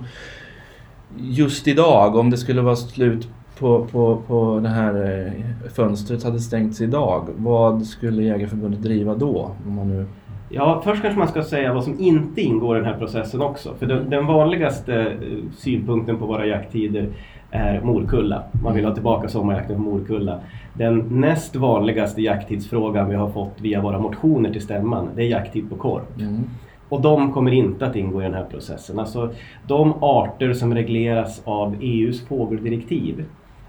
Just 1.17 1.69
idag, 1.69 2.17
om 2.17 2.31
det 2.31 2.37
skulle 2.37 2.61
vara 2.61 2.77
slut 2.77 3.29
på, 3.59 3.85
på, 3.85 4.23
på 4.27 4.61
det 4.63 4.69
här 4.69 5.25
eh, 5.27 5.71
fönstret 5.71 6.25
hade 6.25 6.41
stängts 6.41 6.81
idag. 6.81 7.29
Vad 7.37 7.87
skulle 7.87 8.23
Jägarförbundet 8.23 8.83
driva 8.83 9.15
då? 9.15 9.51
Om 9.67 9.75
man 9.75 9.89
nu... 9.89 10.07
Ja, 10.51 10.81
först 10.85 11.03
kanske 11.03 11.19
man 11.19 11.29
ska 11.29 11.43
säga 11.43 11.75
vad 11.75 11.85
som 11.85 12.01
inte 12.01 12.41
ingår 12.41 12.77
i 12.77 12.81
den 12.81 12.89
här 12.89 12.99
processen 12.99 13.43
också. 13.43 13.75
För 13.75 13.87
den, 13.87 14.11
den 14.11 14.27
vanligaste 14.27 15.01
eh, 15.01 15.09
synpunkten 15.57 16.17
på 16.17 16.27
våra 16.27 16.47
jakttider 16.47 17.09
är 17.51 17.81
morkulla. 17.81 18.43
Man 18.63 18.75
vill 18.75 18.85
ha 18.85 18.95
tillbaka 18.95 19.29
sommarjakten 19.29 19.77
på 19.77 19.83
morkulla. 19.83 20.41
Den 20.75 20.99
näst 20.99 21.57
vanligaste 21.57 22.23
jakttidsfrågan 22.23 23.09
vi 23.09 23.15
har 23.15 23.31
fått 23.31 23.61
via 23.61 23.83
våra 23.83 23.99
motioner 23.99 24.53
till 24.53 24.63
stämman, 24.63 25.09
det 25.17 25.23
är 25.23 25.29
jakttid 25.29 25.71
på 25.71 25.77
korp. 25.77 26.21
Mm. 26.21 26.45
Och 26.89 27.01
de 27.01 27.33
kommer 27.33 27.51
inte 27.51 27.87
att 27.87 27.97
ingå 27.97 28.21
i 28.21 28.25
den 28.25 28.35
här 28.35 28.45
processen. 28.45 28.99
Alltså 28.99 29.31
de 29.67 29.95
arter 30.01 30.53
som 30.53 30.75
regleras 30.75 31.43
av 31.45 31.77
EUs 31.81 32.27
fågeldirektiv. 32.27 33.25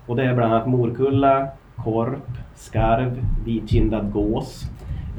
Och 0.10 0.16
det 0.16 0.24
är 0.24 0.36
bland 0.36 0.54
annat 0.54 0.68
morkulla, 0.68 1.48
korp, 1.76 2.28
skarv, 2.56 3.26
vitkindad 3.46 4.12
gås. 4.12 4.64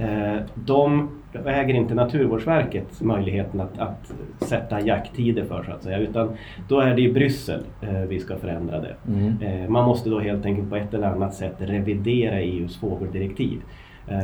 Eh, 0.01 0.43
de 0.55 1.09
äger 1.47 1.75
inte 1.75 1.95
Naturvårdsverket 1.95 3.01
möjligheten 3.01 3.61
att, 3.61 3.79
att 3.79 4.13
sätta 4.49 4.81
jakttider 4.81 5.45
för 5.45 5.63
så 5.63 5.73
att 5.73 5.83
säga. 5.83 5.99
Utan 5.99 6.31
då 6.69 6.81
är 6.81 6.95
det 6.95 7.03
i 7.03 7.13
Bryssel 7.13 7.61
eh, 7.81 8.01
vi 8.09 8.21
ska 8.21 8.37
förändra 8.37 8.81
det. 8.81 8.95
Mm. 9.09 9.35
Eh, 9.43 9.71
Man 9.71 9.85
måste 9.85 10.11
då 10.11 10.21
helt 10.21 10.47
enkelt 10.47 10.71
på 10.71 10.77
ett 10.77 10.95
eller 10.95 11.07
annat 11.07 11.35
sätt 11.35 11.55
revidera 11.59 12.41
EUs 12.41 12.77
fågeldirektiv. 12.81 13.61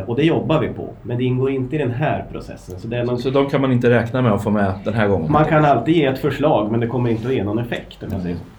Och 0.07 0.17
det 0.17 0.23
jobbar 0.23 0.61
vi 0.61 0.69
på, 0.69 0.89
men 1.03 1.19
det 1.19 1.25
ingår 1.25 1.51
inte 1.51 1.77
i 1.77 1.79
den 1.79 1.91
här 1.91 2.25
processen. 2.33 2.81
Så 2.81 2.89
det 2.89 3.05
någon... 3.05 3.19
Så 3.19 3.31
de 3.31 3.47
kan 3.47 3.61
man 3.61 3.73
inte 3.73 3.91
räkna 3.91 4.23
med 4.23 4.33
att 4.33 4.43
få 4.43 4.51
med 4.51 4.73
den 4.85 4.95
här 4.95 5.09
gången? 5.09 5.33
Man 5.33 5.45
kan 5.45 5.65
alltid 5.65 5.97
ge 5.97 6.05
ett 6.05 6.19
förslag, 6.19 6.71
men 6.71 6.81
det 6.81 6.87
kommer 6.87 7.11
inte 7.11 7.29
att 7.29 7.35
ge 7.35 7.45
någon 7.45 7.59
effekt. 7.59 8.03
Om 8.03 8.09
jag 8.13 8.21
säger 8.21 8.37
så. 8.37 8.56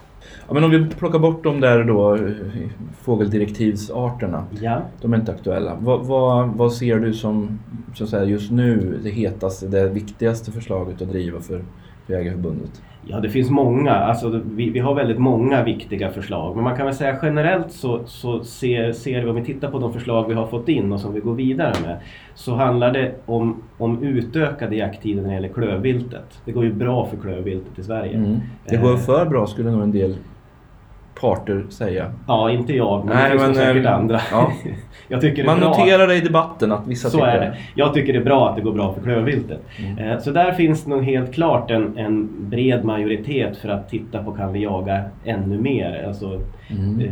Ja, 0.48 0.54
men 0.54 0.64
om 0.64 0.72
vi 0.72 0.86
plockar 0.86 1.20
bort 1.20 1.44
de 1.44 1.62
där 1.62 1.84
då 1.84 2.16
eh, 2.16 2.22
fågeldirektivsarterna. 3.02 4.44
Ja. 4.62 4.82
De 5.02 5.14
är 5.14 5.18
inte 5.18 5.32
aktuella. 5.32 5.78
Vad, 5.80 6.06
vad, 6.06 6.50
vad 6.50 6.74
ser 6.74 7.00
du 7.00 7.14
som 7.14 7.60
så 7.96 8.04
att 8.04 8.10
säga, 8.10 8.24
just 8.24 8.52
nu 8.52 9.00
det 9.04 9.10
hetaste, 9.10 9.68
det 9.68 9.90
viktigaste 9.90 10.52
förslaget 10.52 11.02
att 11.02 11.10
driva 11.10 11.40
för, 11.40 11.64
för 12.06 12.14
Jägareförbundet? 12.14 12.82
ja, 13.10 13.20
det 13.20 13.30
finns 13.30 13.50
många. 13.50 13.92
Alltså, 13.92 14.42
vi, 14.56 14.70
vi 14.70 14.80
har 14.80 14.96
väldigt 14.96 15.20
många 15.20 15.64
viktiga 15.64 16.12
förslag. 16.12 16.56
Men 16.56 16.64
man 16.64 16.78
kan 16.78 16.86
väl 16.86 16.96
säga 16.96 17.18
generellt 17.22 17.72
så, 17.72 18.02
så 18.06 18.44
ser, 18.44 18.92
ser 18.92 19.24
vi, 19.24 19.30
om 19.30 19.36
vi 19.36 19.44
tittar 19.44 19.72
på 19.72 19.80
de 19.80 19.94
förslag 19.94 20.28
vi 20.28 20.34
har 20.34 20.48
fått 20.48 20.70
in 20.70 20.92
och 20.94 21.00
som 21.00 21.14
vi 21.14 21.20
går 21.20 21.34
vidare 21.34 21.74
med, 21.84 21.98
så 22.36 22.56
handlar 22.56 22.92
det 22.92 23.16
om, 23.26 23.62
om 23.78 24.04
utökade 24.04 24.76
jakttider 24.76 25.22
när 25.22 25.30
det 25.30 25.36
gäller 25.36 25.50
klövviltet. 25.50 26.42
Det 26.46 26.52
går 26.52 26.64
ju 26.64 26.74
bra 26.74 27.06
för 27.06 27.18
klövviltet 27.18 27.80
i 27.80 27.84
Sverige. 27.84 28.18
Mm. 28.18 28.38
Det 28.66 28.76
Eh, 28.76 28.82
går 28.82 28.98
för 28.98 29.26
bra 29.26 29.48
skulle 29.48 29.72
nog 29.72 29.84
en 29.84 29.92
del 29.92 30.16
parter 31.22 31.66
säga. 31.70 32.12
Ja, 32.28 32.52
inte 32.52 32.74
jag, 32.74 33.06
men 33.06 33.16
Nej, 33.16 33.24
det 33.24 33.40
finns 33.40 33.42
men, 33.42 33.56
säkert 33.56 33.86
ehm, 33.86 33.94
andra. 33.94 34.22
ja. 34.32 34.52
jag 35.08 35.22
tycker 35.22 35.44
det 35.44 35.50
Man 35.50 35.60
bra. 35.60 35.70
noterar 35.70 36.08
det 36.08 36.16
i 36.16 36.20
debatten 36.22 36.72
att 36.72 36.88
vissa 36.88 37.10
Så 37.10 37.18
tycker 37.18 37.28
är 37.30 37.40
det. 37.40 37.58
Jag 37.76 37.94
tycker 37.94 38.14
det 38.14 38.20
är 38.20 38.24
bra 38.24 38.50
att 38.50 38.56
det 38.56 38.62
går 38.62 38.74
bra 38.74 38.94
för 38.94 39.02
klövviltet. 39.02 39.62
Mm. 39.80 39.98
Eh, 39.98 40.20
Så 40.20 40.32
där 40.32 40.52
finns 40.52 40.88
nog 40.88 41.04
helt 41.04 41.34
klart 41.34 41.72
en, 41.72 41.98
en 41.98 42.30
bred 42.50 42.86
majoritet 42.86 43.58
för 43.58 43.70
att 43.70 43.90
titta 43.90 44.24
på 44.24 44.32
kan 44.32 44.54
vi 44.54 44.64
jaga 44.64 45.02
ännu 45.24 45.62
mer? 45.62 46.04
Alltså 46.08 46.42
Mm. 46.70 47.00
eh, 47.00 47.12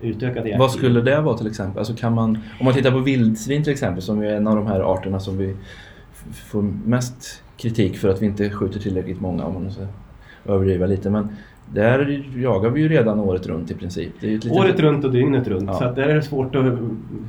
utökade 0.00 0.48
jakt. 0.48 0.60
Vad 0.60 0.70
skulle 0.70 1.00
det 1.00 1.20
vara 1.20 1.36
till 1.38 1.46
exempel? 1.46 1.78
Alltså 1.78 1.94
kan 1.94 2.14
man, 2.14 2.38
om 2.60 2.64
man 2.64 2.74
tittar 2.74 2.90
på 2.90 2.98
vildsvin 2.98 3.64
till 3.64 3.72
exempel 3.72 4.02
som 4.02 4.22
är 4.22 4.26
en 4.36 4.46
av 4.46 4.56
de 4.56 4.66
här 4.66 4.80
arterna 4.80 5.20
som 5.20 5.38
vi 5.38 5.56
får 6.50 6.62
mest 6.84 7.42
kritik 7.56 7.96
för 7.98 8.08
att 8.08 8.22
vi 8.22 8.26
inte 8.26 8.50
skjuter 8.50 8.80
tillräckligt 8.80 9.20
många 9.20 9.44
om 9.44 9.54
man 9.54 9.70
ska 9.72 9.82
överdriva 10.46 10.86
lite. 10.86 11.10
Men 11.10 11.28
där 11.74 12.24
jagar 12.36 12.70
vi 12.70 12.80
ju 12.80 12.88
redan 12.88 13.20
året 13.20 13.46
runt 13.46 13.70
i 13.70 13.74
princip. 13.74 14.12
Året 14.50 14.80
runt 14.80 15.04
och 15.04 15.10
dygnet 15.12 15.48
runt. 15.48 15.64
Ja. 15.66 15.74
Så 15.74 15.84
att 15.84 15.96
där 15.96 16.08
är 16.08 16.14
det 16.14 16.22
svårt 16.22 16.54
att... 16.54 16.64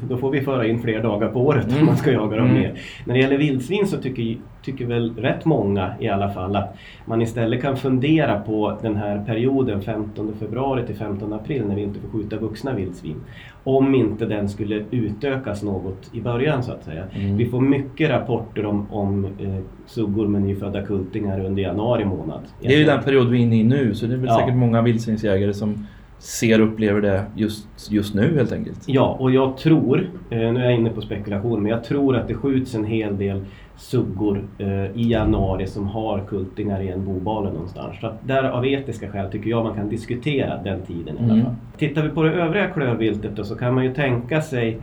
Då 0.09 0.17
får 0.17 0.31
vi 0.31 0.41
föra 0.41 0.67
in 0.67 0.81
fler 0.81 1.03
dagar 1.03 1.27
på 1.27 1.39
året 1.41 1.65
Mm. 1.67 1.79
om 1.79 1.85
man 1.85 1.97
ska 1.97 2.11
jaga 2.11 2.37
dem 2.37 2.45
Mm. 2.49 2.61
mer. 2.61 2.73
När 3.05 3.13
det 3.13 3.19
gäller 3.19 3.37
vildsvin 3.37 3.87
så 3.87 3.97
tycker, 3.97 4.37
tycker 4.63 4.85
väl 4.85 5.15
rätt 5.17 5.45
många 5.45 5.93
i 5.99 6.07
alla 6.09 6.29
fall 6.29 6.55
att 6.55 6.75
man 7.05 7.21
istället 7.21 7.61
kan 7.61 7.77
fundera 7.77 8.39
på 8.39 8.77
den 8.81 8.95
här 8.95 9.23
perioden 9.25 9.81
15 9.81 10.33
februari 10.39 10.85
till 10.85 10.95
15 10.95 11.33
april 11.33 11.65
när 11.65 11.75
vi 11.75 11.81
inte 11.81 11.99
får 11.99 12.07
skjuta 12.09 12.37
vuxna 12.37 12.73
vildsvin. 12.73 13.15
Om 13.63 13.95
inte 13.95 14.25
den 14.25 14.49
skulle 14.49 14.83
utökas 14.91 15.63
något 15.63 16.09
i 16.13 16.21
början 16.21 16.63
så 16.63 16.71
att 16.71 16.83
säga. 16.83 17.03
Mm. 17.13 17.37
Vi 17.37 17.45
får 17.45 17.61
mycket 17.61 18.09
rapporter 18.09 18.65
om, 18.65 18.87
om 18.91 19.25
eh, 19.25 19.55
suggor 19.85 20.27
med 20.27 20.41
nyfödda 20.41 20.81
kultingar 20.81 21.45
under 21.45 21.63
januari 21.63 22.05
månad. 22.05 22.41
Det 22.61 22.73
är 22.73 22.77
ju 22.79 22.85
den 22.85 23.03
period 23.03 23.29
vi 23.29 23.37
är 23.37 23.41
inne 23.41 23.55
i 23.59 23.63
nu 23.63 23.95
så 23.95 24.05
det 24.05 24.13
är 24.13 24.17
väl 24.17 24.27
Ja. 24.29 24.37
säkert 24.39 24.55
många 24.55 24.81
vildsvinsjägare 24.81 25.53
som 25.53 25.87
ser 26.19 26.61
och 26.61 26.67
upplever 26.67 27.01
det 27.01 27.23
just, 27.35 27.91
just 27.91 28.15
nu 28.15 28.35
helt 28.37 28.51
enkelt. 28.51 28.79
Ja, 28.85 29.17
och 29.19 29.31
jag 29.31 29.57
tror, 29.57 30.09
eh, 30.29 30.37
nu 30.37 30.59
är 30.59 30.63
jag 30.63 30.73
inne 30.73 30.89
på 30.89 31.01
spekulation, 31.01 31.61
men 31.63 31.71
jag 31.71 31.83
tror 31.83 32.15
att 32.17 32.27
det 32.27 32.33
skjuts 32.33 32.75
en 32.75 32.85
hel 32.85 33.17
del 33.17 33.41
suggor 33.77 34.43
eh, 34.57 34.85
i 34.85 35.09
januari 35.11 35.67
som 35.67 35.87
har 35.87 36.19
kultingar 36.27 36.81
i 36.81 36.87
en 36.89 37.05
bobale 37.05 37.49
någonstans. 37.51 37.99
Så 38.01 38.07
att 38.07 38.27
där 38.27 38.43
av 38.43 38.65
etiska 38.65 39.11
skäl 39.11 39.31
tycker 39.31 39.49
jag 39.49 39.63
man 39.63 39.75
kan 39.75 39.89
diskutera 39.89 40.57
den 40.63 40.81
tiden 40.81 41.15
i 41.15 41.23
alla 41.23 41.33
Mm. 41.33 41.45
fall. 41.45 41.55
Tittar 41.77 42.03
vi 42.03 42.09
på 42.09 42.23
det 42.23 42.31
övriga 42.33 42.67
klövviltet 42.67 43.35
då, 43.35 43.43
så 43.43 43.55
kan 43.55 43.73
man 43.73 43.83
ju 43.85 43.93
tänka 43.93 44.41
sig 44.41 44.77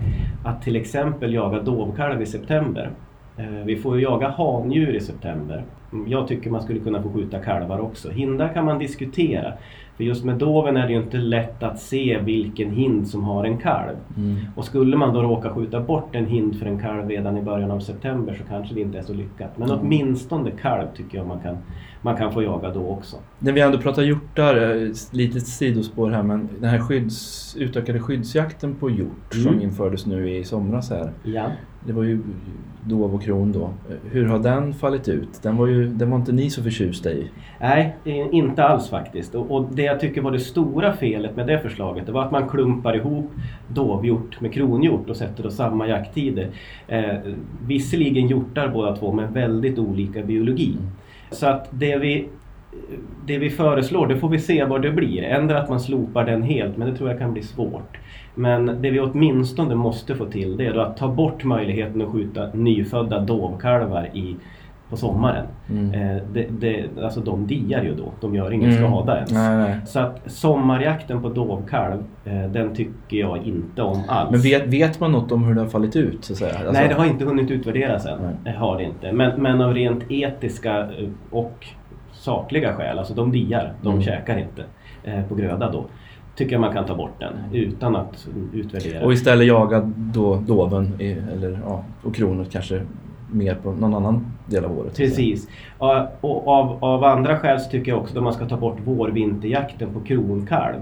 att 0.44 0.62
till 0.62 0.76
exempel 0.76 1.34
jaga 1.34 1.62
dovkalv 1.62 2.22
i 2.22 2.26
september. 2.26 2.90
Eh, 3.36 3.64
Vi 3.64 3.76
får 3.76 3.96
ju 3.96 4.02
jaga 4.02 4.28
handjur 4.28 4.94
i 4.96 5.00
september. 5.00 5.64
Jag 6.06 6.28
tycker 6.28 6.50
man 6.50 6.62
skulle 6.62 6.80
kunna 6.80 7.02
få 7.02 7.12
skjuta 7.12 7.38
kalvar 7.38 7.78
också. 7.80 8.10
Hindar 8.10 8.54
kan 8.54 8.64
man 8.64 8.78
diskutera. 8.78 9.52
För 9.96 10.04
just 10.04 10.24
med 10.24 10.34
doven 10.36 10.76
är 10.76 10.86
det 10.86 10.92
ju 10.92 10.98
inte 11.02 11.16
lätt 11.16 11.62
att 11.62 11.78
se 11.80 12.18
vilken 12.24 12.70
hind 12.70 13.08
som 13.08 13.24
har 13.24 13.44
en 13.44 13.58
kalv. 13.58 13.96
Mm. 14.16 14.36
Och 14.56 14.64
skulle 14.64 14.96
man 14.96 15.14
då 15.14 15.22
råka 15.22 15.50
skjuta 15.50 15.80
bort 15.80 16.14
en 16.14 16.26
hind 16.26 16.58
för 16.58 16.66
en 16.66 16.80
kalv 16.80 17.08
redan 17.08 17.38
i 17.38 17.42
början 17.42 17.70
av 17.70 17.80
september 17.80 18.34
så 18.34 18.44
kanske 18.48 18.74
det 18.74 18.80
inte 18.80 18.98
är 18.98 19.02
så 19.02 19.12
lyckat. 19.14 19.58
Men 19.58 19.70
Mm. 19.70 19.80
åtminstone 19.82 20.50
kalv 20.50 20.86
tycker 20.96 21.18
jag 21.18 21.26
man 21.26 21.40
kan, 21.40 21.56
man 22.02 22.16
kan 22.16 22.32
få 22.32 22.42
jaga 22.42 22.70
då 22.70 22.88
också. 22.88 23.16
När 23.38 23.52
vi 23.52 23.60
ändå 23.60 23.78
pratar 23.78 24.02
hjortar, 24.02 24.56
eh, 24.56 24.90
litet 25.12 25.46
sidospår 25.46 26.10
här 26.10 26.22
men 26.22 26.48
den 26.60 26.70
här 26.70 26.78
skydds, 26.78 27.56
utökade 27.58 28.00
skyddsjakten 28.00 28.74
på 28.74 28.90
hjort 28.90 29.32
som 29.34 29.46
Mm. 29.52 29.60
infördes 29.60 30.06
nu 30.06 30.30
i 30.30 30.44
somras 30.44 30.90
här. 30.90 31.10
Ja. 31.22 31.44
Det 31.86 31.92
var 31.92 32.02
ju 32.02 32.20
dov 32.84 33.14
och 33.14 33.22
kron 33.22 33.52
då. 33.52 33.70
Hur 34.10 34.26
har 34.26 34.38
den 34.38 34.74
fallit 34.74 35.08
ut? 35.08 35.42
Den 35.42 35.56
var 35.56 35.66
ju 35.66 35.88
den 35.88 36.10
var 36.10 36.18
inte 36.18 36.32
ni 36.32 36.50
så 36.50 36.62
förtjusta 36.62 37.10
i. 37.10 37.30
Nej, 37.60 37.96
inte 38.32 38.64
alls 38.64 38.88
faktiskt. 38.90 39.34
Och, 39.34 39.50
och 39.50 39.66
det 39.72 39.82
jag 39.82 40.00
tycker 40.00 40.20
var 40.20 40.30
det 40.30 40.40
stora 40.40 40.92
felet 40.92 41.36
med 41.36 41.46
det 41.46 41.58
förslaget 41.58 42.06
det 42.06 42.12
var 42.12 42.24
att 42.24 42.30
man 42.30 42.48
klumpar 42.48 42.96
ihop 42.96 43.30
dovhjort 43.68 44.40
med 44.40 44.52
kronhjort 44.52 45.10
och 45.10 45.16
sätter 45.16 45.42
då 45.42 45.50
samma 45.50 45.88
jakttider. 45.88 46.48
Eh, 46.88 47.14
visserligen 47.66 48.28
hjortar 48.28 48.68
båda 48.68 48.96
två 48.96 49.12
men 49.12 49.32
väldigt 49.32 49.78
olika 49.78 50.22
biologi. 50.22 50.70
Mm. 50.70 50.90
Så 51.30 51.46
att 51.46 51.68
det 51.70 51.98
vi, 51.98 52.28
det 53.26 53.38
vi 53.38 53.50
föreslår, 53.50 54.06
det 54.06 54.16
får 54.16 54.28
vi 54.28 54.38
se 54.38 54.64
vad 54.64 54.82
det 54.82 54.90
blir. 54.90 55.22
Ändra 55.22 55.58
att 55.58 55.68
man 55.68 55.80
slopar 55.80 56.24
den 56.24 56.42
helt, 56.42 56.76
men 56.76 56.90
det 56.90 56.96
tror 56.96 57.10
jag 57.10 57.18
kan 57.18 57.32
bli 57.32 57.42
svårt. 57.42 57.96
Men 58.34 58.66
det 58.82 58.90
vi 58.90 59.00
åtminstone 59.00 59.74
måste 59.74 60.14
få 60.14 60.24
till 60.24 60.56
det 60.56 60.66
är 60.66 60.78
att 60.78 60.96
ta 60.96 61.08
bort 61.08 61.44
möjligheten 61.44 62.02
att 62.02 62.08
skjuta 62.08 62.46
nyfödda 62.54 63.20
dovkalvar 63.20 64.08
i, 64.12 64.36
på 64.90 64.96
sommaren. 64.96 65.46
Mm. 65.70 65.94
Eh, 66.16 66.22
det, 66.32 66.46
det, 66.60 66.84
alltså 67.02 67.20
de 67.20 67.46
diar 67.46 67.82
ju 67.82 67.94
då, 67.94 68.12
de 68.20 68.34
gör 68.34 68.52
ingen 68.52 68.70
Mm. 68.70 68.90
skada 68.90 69.16
ens. 69.16 69.32
Nej, 69.32 69.56
nej. 69.56 69.76
Så 69.86 70.00
att 70.00 70.22
sommarjakten 70.26 71.22
på 71.22 71.28
dovkalv, 71.28 72.02
eh, 72.24 72.50
den 72.50 72.74
tycker 72.74 73.16
jag 73.16 73.38
inte 73.46 73.82
om 73.82 74.02
alls. 74.08 74.30
Men 74.30 74.40
vet, 74.40 74.66
vet 74.66 75.00
man 75.00 75.12
något 75.12 75.32
om 75.32 75.44
hur 75.44 75.54
det 75.54 75.60
har 75.60 75.68
fallit 75.68 75.96
ut? 75.96 76.24
Så 76.24 76.32
att 76.32 76.38
säga? 76.38 76.54
Alltså- 76.58 76.72
Nej, 76.72 76.88
det 76.88 76.94
har 76.94 77.04
inte 77.06 77.24
hunnit 77.24 77.50
utvärderas 77.50 78.06
än. 78.06 78.18
Nej. 78.44 78.54
Har 78.54 78.78
det 78.78 78.84
inte. 78.84 79.12
Men, 79.12 79.42
men 79.42 79.60
av 79.60 79.74
rent 79.74 80.10
etiska 80.10 80.78
eh, 80.80 81.08
och 81.30 81.66
sakliga 82.26 82.74
skäl, 82.74 82.98
alltså 82.98 83.14
de 83.14 83.32
diar, 83.32 83.72
de 83.82 83.88
Mm. 83.88 84.02
käkar 84.02 84.38
inte 84.38 84.64
eh, 85.04 85.22
på 85.28 85.34
gröda 85.34 85.70
då. 85.70 85.84
Tycker 86.36 86.52
jag 86.52 86.60
man 86.60 86.72
kan 86.72 86.86
ta 86.86 86.94
bort 86.94 87.20
den 87.20 87.32
utan 87.52 87.96
att 87.96 88.28
utvärdera. 88.52 89.04
Och 89.04 89.12
istället 89.12 89.46
jaga 89.46 89.92
då 89.96 90.36
doven 90.36 91.00
i, 91.00 91.10
eller, 91.12 91.60
ja, 91.64 91.84
och 92.02 92.14
kronor 92.14 92.46
kanske 92.50 92.82
mer 93.32 93.54
på 93.54 93.72
någon 93.72 93.94
annan 93.94 94.26
del 94.46 94.64
av 94.64 94.78
året. 94.78 94.96
Precis. 94.96 95.48
Och 95.78 96.48
av, 96.48 96.84
av 96.84 97.04
andra 97.04 97.38
skäl 97.38 97.60
så 97.60 97.70
tycker 97.70 97.92
jag 97.92 98.00
också 98.00 98.18
att 98.18 98.24
man 98.24 98.32
ska 98.32 98.44
ta 98.48 98.56
bort 98.56 98.78
vårvinterjakten 98.84 99.88
på 99.94 100.00
kronkalv. 100.00 100.78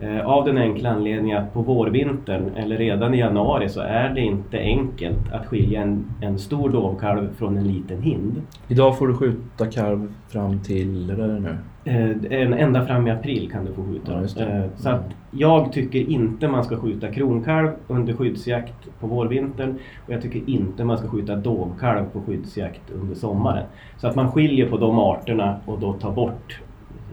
Eh, 0.00 0.26
Av 0.26 0.44
den 0.44 0.58
enkla 0.58 0.90
anledningen 0.90 1.38
att 1.42 1.54
på 1.54 1.62
vårvintern, 1.62 2.50
eller 2.56 2.76
redan 2.76 3.14
i 3.14 3.18
januari, 3.18 3.68
så 3.68 3.80
är 3.80 4.08
det 4.08 4.20
inte 4.20 4.58
enkelt 4.58 5.32
att 5.32 5.46
skilja 5.46 5.82
en, 5.82 6.04
en 6.20 6.38
stor 6.38 6.68
dovkalv 6.70 7.28
från 7.38 7.56
en 7.56 7.66
liten 7.68 8.02
hind. 8.02 8.42
Idag 8.68 8.98
får 8.98 9.08
du 9.08 9.14
skjuta 9.14 9.66
kalv 9.66 10.12
fram 10.28 10.58
till, 10.60 11.10
är 11.10 11.16
det 11.16 11.26
nu? 11.40 11.56
Eh, 11.84 12.40
En 12.42 12.52
ända 12.54 12.86
fram 12.86 13.06
i 13.06 13.10
april 13.10 13.50
kan 13.52 13.64
du 13.64 13.72
få 13.72 13.82
skjuta 13.84 14.12
Ja. 14.36 14.42
Eh, 14.46 14.64
Så 14.76 14.88
att 14.88 15.04
jag 15.30 15.72
tycker 15.72 16.10
inte 16.10 16.48
man 16.48 16.64
ska 16.64 16.76
skjuta 16.76 17.08
kronkalv 17.12 17.68
under 17.88 18.12
skyddsjakt 18.12 18.88
på 19.00 19.06
vårvintern 19.06 19.78
och 20.06 20.12
jag 20.12 20.22
tycker 20.22 20.50
inte 20.50 20.84
man 20.84 20.98
ska 20.98 21.08
skjuta 21.08 21.36
dovkalv 21.36 22.04
på 22.12 22.20
skyddsjakt 22.20 22.90
under 23.02 23.14
sommaren. 23.14 23.64
Så 23.96 24.06
att 24.08 24.14
man 24.16 24.32
skiljer 24.32 24.68
på 24.70 24.76
de 24.76 24.98
arterna 24.98 25.56
och 25.66 25.80
då 25.80 25.92
tar 25.92 26.12
bort 26.12 26.60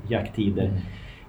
jakttider 0.08 0.64
Mm. 0.66 0.78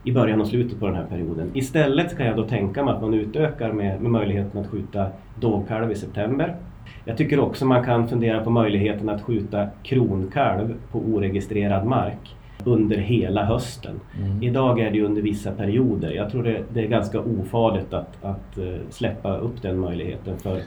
I 0.05 0.13
början 0.13 0.41
och 0.41 0.47
slutet 0.47 0.81
på 0.81 0.87
den 0.87 0.95
här 0.95 1.07
perioden. 1.07 1.51
Istället 1.55 2.17
kan 2.17 2.27
jag 2.27 2.37
då 2.37 2.45
tänka 2.45 2.85
mig 2.85 2.95
att 2.95 3.03
man 3.03 3.15
utökar 3.15 3.73
med, 3.73 4.01
med 4.01 4.11
möjligheten 4.11 4.61
att 4.61 4.71
skjuta 4.71 5.07
dovkalv 5.41 5.93
i 5.93 5.95
september. 5.95 6.57
Jag 7.05 7.17
tycker 7.17 7.41
också 7.41 7.65
man 7.65 7.85
kan 7.85 8.09
fundera 8.09 8.45
på 8.45 8.51
möjligheten 8.51 9.09
att 9.09 9.23
skjuta 9.23 9.67
kronkalv 9.83 10.75
på 10.93 10.99
oregistrerad 10.99 11.87
mark 11.87 12.37
under 12.65 12.97
hela 12.97 13.45
hösten. 13.45 14.01
Mm. 14.19 14.43
Idag 14.43 14.81
är 14.81 14.91
det 14.91 15.03
under 15.03 15.23
vissa 15.23 15.53
perioder. 15.53 16.11
Jag 16.11 16.31
tror 16.31 16.43
det, 16.43 16.63
det 16.75 16.81
är 16.81 16.89
ganska 16.89 17.21
ofarligt 17.21 17.93
att, 17.95 18.25
att 18.25 18.59
eh, 18.59 18.65
släppa 18.91 19.37
upp 19.37 19.63
den 19.63 19.79
möjligheten 19.79 20.39
för, 20.39 20.61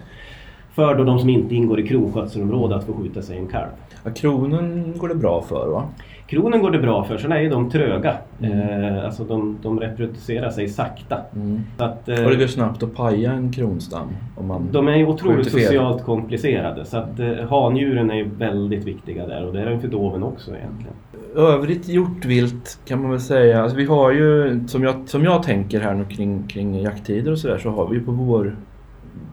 för 0.72 0.96
då 0.96 1.04
de 1.04 1.20
som 1.20 1.30
inte 1.30 1.56
ingår 1.56 1.80
i 1.80 1.88
kronskötselområde 1.88 2.76
att 2.76 2.84
få 2.84 2.94
skjuta 2.94 3.22
sig 3.22 3.38
en 3.38 3.48
kalv. 3.48 3.70
Ja, 4.04 4.12
kronen 4.12 4.94
går 4.98 5.08
det 5.08 5.16
bra 5.16 5.42
för 5.42 5.68
va? 5.68 5.84
Kronen 6.28 6.62
går 6.62 6.72
det 6.72 6.80
bra 6.80 7.04
för, 7.04 7.18
sen 7.18 7.32
är 7.32 7.40
ju 7.40 7.50
de 7.50 7.70
tröga. 7.70 8.18
Mm. 8.42 8.60
Eh, 8.60 9.06
alltså 9.06 9.24
de, 9.24 9.58
de 9.62 9.80
reproducerar 9.80 10.50
sig 10.50 10.68
sakta. 10.70 11.18
Mm. 11.36 11.62
Att, 11.78 12.10
eh, 12.10 12.24
Och 12.24 12.32
det 12.32 12.36
går 12.36 12.48
snabbt 12.48 12.84
att 12.84 12.96
paja 12.96 13.32
en 13.32 13.52
kronstam 13.52 14.08
om 14.36 14.48
man 14.48 14.70
de 14.72 14.88
är 14.88 14.96
ju 14.96 15.06
otroligt 15.06 15.52
socialt 15.52 16.04
komplicerade 16.04 16.86
så 16.86 16.98
att 16.98 17.20
eh, 17.20 17.50
handjuren 17.50 18.12
är 18.12 18.24
väldigt 18.24 18.84
viktiga 18.84 19.28
där 19.28 19.46
och 19.46 19.54
det 19.54 19.62
är 19.62 19.70
de 19.70 19.82
för 19.82 19.88
doven 19.88 20.24
också 20.24 20.52
egentligen. 20.52 20.94
Övrigt 21.36 21.88
hjortvilt 21.88 22.80
kan 22.86 23.02
man 23.02 23.12
väl 23.12 23.20
säga, 23.20 23.62
alltså 23.62 23.78
vi 23.78 23.86
har 23.86 24.12
ju 24.12 24.60
som 24.68 24.84
jag, 24.84 24.96
som 25.06 25.24
jag 25.24 25.44
tänker 25.44 25.80
här 25.80 25.94
nu 25.94 26.06
kring, 26.06 26.44
kring 26.48 26.82
jakttider 26.82 27.32
och 27.32 27.40
sådär 27.40 27.58
så 27.58 27.70
har 27.70 27.88
vi 27.88 27.96
ju 27.96 28.04
på 28.04 28.12
vår 28.12 28.56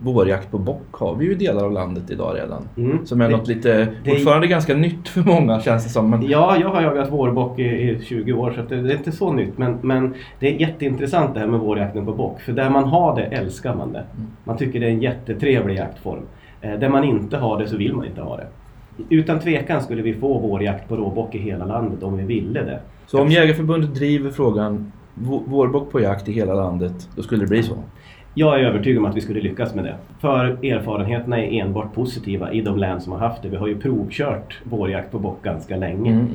vårjakt 0.02 0.50
på 0.50 0.58
bock 0.58 0.86
har 0.92 1.14
vi 1.14 1.24
ju 1.24 1.32
i 1.32 1.34
delar 1.34 1.64
av 1.64 1.72
landet 1.72 2.10
idag 2.10 2.36
redan. 2.36 2.62
Mm. 2.76 3.06
Som 3.06 3.20
är 3.20 3.28
Det- 3.28 3.36
något 3.36 3.48
lite, 3.48 3.88
det- 4.04 4.10
fortfarande 4.10 4.46
ganska 4.46 4.74
nytt 4.74 5.08
för 5.08 5.20
många 5.20 5.60
känns 5.60 5.84
det 5.84 5.90
som. 5.90 6.10
Men, 6.10 6.22
Ja, 6.28 6.56
jag 6.60 6.68
har 6.68 6.82
jagat 6.82 7.12
vårbock 7.12 7.58
i, 7.58 7.62
i 7.62 8.00
20 8.04 8.32
år 8.32 8.50
så 8.56 8.74
det, 8.74 8.82
det 8.82 8.92
är 8.92 8.96
inte 8.96 9.12
så 9.12 9.32
nytt. 9.32 9.58
Men, 9.58 9.78
men 9.82 10.14
det 10.40 10.54
är 10.54 10.60
jätteintressant 10.60 11.34
det 11.34 11.40
här 11.40 11.46
med 11.46 11.60
vårjakten 11.60 12.06
på 12.06 12.12
bock. 12.12 12.40
För 12.40 12.52
där 12.52 12.70
man 12.70 12.84
har 12.84 13.16
det 13.16 13.22
älskar 13.24 13.74
man 13.74 13.92
det. 13.92 13.98
Mm. 14.16 14.26
Man 14.44 14.56
tycker 14.56 14.80
det 14.80 14.86
är 14.86 14.90
en 14.90 15.02
jättetrevlig 15.02 15.76
jaktform. 15.76 16.22
Eh, 16.60 16.72
där 16.78 16.88
man 16.88 17.04
inte 17.04 17.36
har 17.36 17.58
det 17.58 17.68
så 17.68 17.76
vill 17.76 17.94
man 17.94 18.06
inte 18.06 18.20
ha 18.20 18.36
det. 18.36 18.46
Utan 19.08 19.38
tvekan 19.40 19.82
skulle 19.82 20.02
vi 20.02 20.14
få 20.14 20.38
vårjakt 20.38 20.88
på 20.88 20.96
råbock 20.96 21.34
i 21.34 21.38
hela 21.38 21.64
landet 21.64 22.02
om 22.02 22.16
vi 22.16 22.24
ville 22.24 22.62
det. 22.62 22.78
så 23.06 23.22
om 23.22 23.28
Jägarförbundet 23.30 23.94
driver 23.94 24.30
frågan 24.30 24.92
vå- 25.14 25.42
vårbock 25.46 25.92
på 25.92 26.00
jakt 26.00 26.28
i 26.28 26.32
hela 26.32 26.54
landet, 26.54 27.08
då 27.16 27.22
skulle 27.22 27.40
det 27.44 27.48
bli 27.48 27.62
så? 27.62 27.74
Jag 28.36 28.60
är 28.60 28.64
övertygad 28.64 28.98
om 28.98 29.04
att 29.04 29.16
vi 29.16 29.20
skulle 29.20 29.40
lyckas 29.40 29.74
med 29.74 29.84
det. 29.84 29.94
För 30.20 30.44
erfarenheterna 30.64 31.38
är 31.38 31.60
enbart 31.60 31.94
positiva 31.94 32.52
i 32.52 32.60
de 32.60 32.78
län 32.78 33.00
som 33.00 33.12
har 33.12 33.18
haft 33.18 33.42
det. 33.42 33.48
Vi 33.48 33.56
har 33.56 33.66
ju 33.66 33.78
provkört 33.78 34.60
vårjakt 34.64 35.10
på 35.12 35.18
bock 35.18 35.42
ganska 35.42 35.76
länge. 35.76 36.12
Mm, 36.12 36.26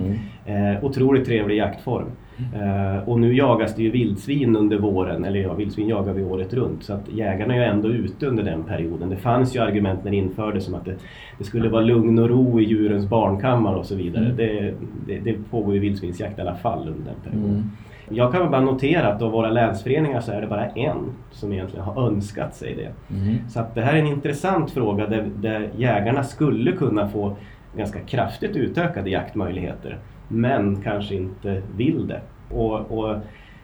mm. 0.46 0.76
Eh, 0.76 0.84
otroligt 0.84 1.26
trevlig 1.26 1.58
jaktform. 1.58 2.08
Eh, 2.54 3.10
och 3.10 3.20
nu 3.20 3.36
jagas 3.36 3.76
det 3.76 3.84
ju 3.84 3.92
vildsvin 3.92 4.56
under 4.56 4.78
våren, 4.78 5.26
eller 5.26 5.40
ja, 5.40 5.54
vildsvin 5.54 5.88
jagar 5.88 6.14
vi 6.14 6.24
året 6.24 6.54
runt. 6.54 6.84
Så 6.84 6.94
att 6.94 7.10
jägarna 7.14 7.56
är 7.56 7.60
ju 7.60 7.66
ändå 7.66 7.90
ute 7.90 8.26
under 8.26 8.44
den 8.44 8.64
perioden. 8.64 9.10
Det 9.10 9.18
fanns 9.18 9.56
ju 9.56 9.60
argument 9.60 10.04
när 10.04 10.12
det 10.12 10.18
infördes 10.18 10.66
som 10.66 10.76
att 10.76 10.86
det, 10.86 10.96
det 11.38 11.44
skulle 11.44 11.70
vara 11.70 11.82
lugn 11.82 12.20
och 12.20 12.30
ro 12.30 12.60
i 12.60 12.64
djurens 12.64 13.10
barnkammare 13.10 13.76
och 13.76 13.86
så 13.86 13.96
vidare. 13.96 14.26
Mm. 14.26 14.38
Det, 14.38 14.74
det, 15.08 15.20
det 15.20 15.36
pågår 15.52 15.74
ju 15.74 15.80
vildsvinsjakt 15.80 16.38
i 16.40 16.42
alla 16.42 16.56
fall 16.56 16.80
under 16.80 17.12
den 17.12 17.32
perioden. 17.32 17.72
Mm. 18.10 18.18
Jag 18.18 18.32
kan 18.32 18.42
väl 18.42 18.50
bara 18.50 18.62
notera 18.62 19.14
att 19.14 19.22
av 19.22 19.32
våra 19.32 19.50
länsföreningar 19.50 20.22
så 20.22 20.32
är 20.32 20.42
det 20.42 20.48
bara 20.48 20.66
en 20.66 20.98
som 21.32 21.54
egentligen 21.54 21.86
har 21.86 22.08
önskat 22.08 22.56
sig 22.56 22.76
det. 22.76 23.16
Mm. 23.16 23.50
Så 23.50 23.60
att 23.60 23.76
det 23.76 23.82
här 23.82 23.94
är 23.94 24.00
en 24.00 24.08
intressant 24.08 24.72
fråga 24.72 25.08
där, 25.08 25.30
där 25.36 25.70
jägarna 25.78 26.24
skulle 26.24 26.72
kunna 26.72 27.08
få 27.08 27.36
ganska 27.78 28.00
kraftigt 28.00 28.56
utökade 28.56 29.10
jaktmöjligheter. 29.10 29.98
Men 30.28 30.82
kanske 30.82 31.16
inte 31.16 31.62
vill 31.76 32.08
det. 32.08 32.22
Och, 32.56 32.92
och 32.92 33.16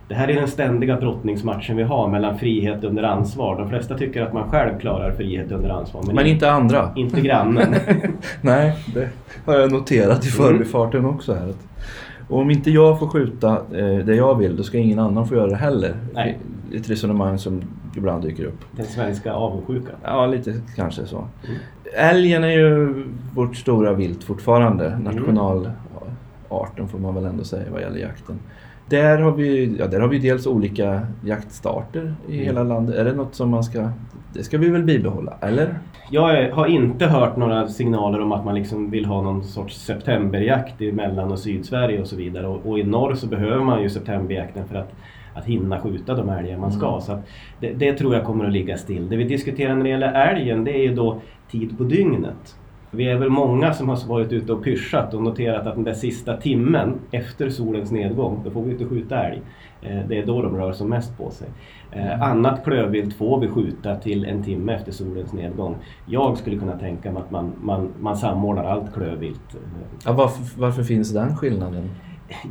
det 0.07 0.15
här 0.15 0.27
är 0.27 0.33
den 0.35 0.47
ständiga 0.47 0.97
brottningsmatchen 0.97 1.77
vi 1.77 1.83
har 1.83 2.07
mellan 2.07 2.39
frihet 2.39 2.83
under 2.83 3.03
ansvar. 3.03 3.57
De 3.57 3.69
flesta 3.69 3.97
tycker 3.97 4.21
att 4.21 4.33
man 4.33 4.51
själv 4.51 4.79
klarar 4.79 5.11
frihet 5.11 5.51
under 5.51 5.69
ansvar. 5.69 6.03
Men 6.13 6.25
inte 6.25 6.51
andra. 6.51 6.91
inte 6.95 7.21
grannen. 7.21 7.75
Nej, 8.41 8.75
det 8.93 9.09
har 9.45 9.59
jag 9.59 9.71
noterat 9.71 10.25
i 10.25 10.29
förbifarten 10.29 11.05
också 11.05 11.33
här. 11.33 11.53
Och 12.27 12.39
om 12.39 12.51
inte 12.51 12.71
jag 12.71 12.99
får 12.99 13.07
skjuta 13.07 13.51
eh, 13.51 13.97
det 14.05 14.15
jag 14.15 14.35
vill, 14.35 14.55
då 14.57 14.63
ska 14.63 14.77
ingen 14.77 14.99
annan 14.99 15.27
få 15.27 15.35
göra 15.35 15.47
det 15.47 15.55
heller. 15.55 15.95
Nej. 16.13 16.39
Ett 16.73 16.89
resonemang 16.89 17.37
som 17.37 17.61
ibland 17.97 18.23
dyker 18.23 18.43
upp. 18.45 18.65
Den 18.71 18.85
svenska 18.85 19.33
avundsjukan. 19.33 19.95
Ja, 20.03 20.25
lite 20.25 20.53
kanske 20.75 21.05
så. 21.05 21.25
Älgen 21.97 22.43
är 22.43 22.49
ju 22.51 22.93
vårt 23.35 23.55
stora 23.55 23.93
vilt 23.93 24.23
fortfarande. 24.23 24.99
Nationalarten 25.03 26.87
får 26.87 26.99
man 26.99 27.15
väl 27.15 27.25
ändå 27.25 27.43
säga 27.43 27.63
vad 27.71 27.81
gäller 27.81 27.99
jakten. 27.99 28.39
Där 28.89 29.17
har 29.17 29.31
vi, 29.31 29.75
ja, 29.79 29.87
där 29.87 29.99
har 29.99 30.07
vi 30.07 30.19
dels 30.19 30.47
olika 30.47 31.07
jaktstarter 31.25 32.15
i 32.27 32.33
Mm. 32.33 32.45
hela 32.45 32.63
landet. 32.63 32.95
Är 32.95 33.05
det 33.05 33.13
något 33.13 33.35
som 33.35 33.49
man 33.49 33.63
ska... 33.63 33.89
Det 34.35 34.43
ska 34.43 34.57
vi 34.57 34.69
väl 34.69 34.83
bibehålla, 34.83 35.33
eller? 35.41 35.75
Jag 36.11 36.51
har 36.51 36.67
inte 36.67 37.05
hört 37.05 37.37
några 37.37 37.67
signaler 37.67 38.21
om 38.21 38.31
att 38.31 38.45
man 38.45 38.55
liksom 38.55 38.91
vill 38.91 39.05
ha 39.05 39.21
någon 39.21 39.43
sorts 39.43 39.75
septemberjakt 39.75 40.81
i 40.81 40.91
Mellan 40.91 41.31
och 41.31 41.39
Sydsverige 41.39 42.01
och 42.01 42.07
så 42.07 42.15
vidare. 42.15 42.47
Och, 42.47 42.65
och 42.65 42.79
i 42.79 42.83
norr 42.83 43.15
så 43.15 43.27
behöver 43.27 43.63
man 43.63 43.81
ju 43.81 43.89
septemberjakten 43.89 44.67
för 44.67 44.75
att, 44.75 44.93
att 45.33 45.45
hinna 45.45 45.79
skjuta 45.79 46.13
de 46.13 46.29
älgar 46.29 46.57
man 46.57 46.71
ska. 46.71 46.87
Mm. 46.87 47.01
Så 47.01 47.19
det, 47.59 47.73
det 47.73 47.93
tror 47.93 48.15
jag 48.15 48.25
kommer 48.25 48.45
att 48.45 48.51
ligga 48.51 48.77
still. 48.77 49.09
Det 49.09 49.15
vi 49.15 49.23
diskuterar 49.23 49.75
när 49.75 49.83
det 49.83 49.89
gäller 49.89 50.13
älgen 50.13 50.63
det 50.63 50.71
är 50.71 50.83
ju 50.83 50.95
då 50.95 51.21
tid 51.51 51.77
på 51.77 51.83
dygnet. 51.83 52.55
Vi 52.95 53.09
är 53.09 53.17
väl 53.17 53.29
många 53.29 53.73
som 53.73 53.89
har 53.89 54.07
varit 54.07 54.31
ute 54.33 54.53
och 54.53 54.63
pyschat 54.63 55.13
och 55.13 55.23
noterat 55.23 55.67
att 55.67 55.75
den 55.75 55.83
där 55.83 55.93
sista 55.93 56.37
timmen 56.37 56.93
efter 57.11 57.49
solens 57.49 57.91
nedgång, 57.91 58.41
då 58.45 58.51
får 58.51 58.63
vi 58.63 58.71
inte 58.71 58.85
skjuta 58.85 59.23
älg. 59.23 59.41
Eh, 59.81 59.99
Det 60.07 60.17
är 60.19 60.25
då 60.25 60.41
de 60.41 60.57
rör 60.57 60.71
som 60.71 60.89
mest 60.89 61.17
på 61.17 61.29
sig. 61.31 61.47
Eh, 61.91 62.21
Annat 62.21 62.63
klövvilt 62.65 63.13
får 63.13 63.39
vi 63.39 63.47
skjuta 63.47 63.95
till 63.95 64.25
en 64.25 64.43
timme 64.43 64.73
efter 64.73 64.91
solens 64.91 65.33
nedgång. 65.33 65.75
Jag 66.05 66.37
skulle 66.37 66.57
kunna 66.57 66.77
tänka 66.77 67.11
mig 67.11 67.21
att 67.21 67.31
man, 67.31 67.51
man, 67.61 67.89
man 67.99 68.17
samordnar 68.17 68.63
allt 68.63 68.93
klövvilt. 68.93 69.53
Eh, 69.55 69.59
Ja, 70.05 70.13
varför, 70.13 70.59
varför 70.61 70.83
finns 70.83 71.13
den 71.13 71.35
skillnaden? 71.37 71.89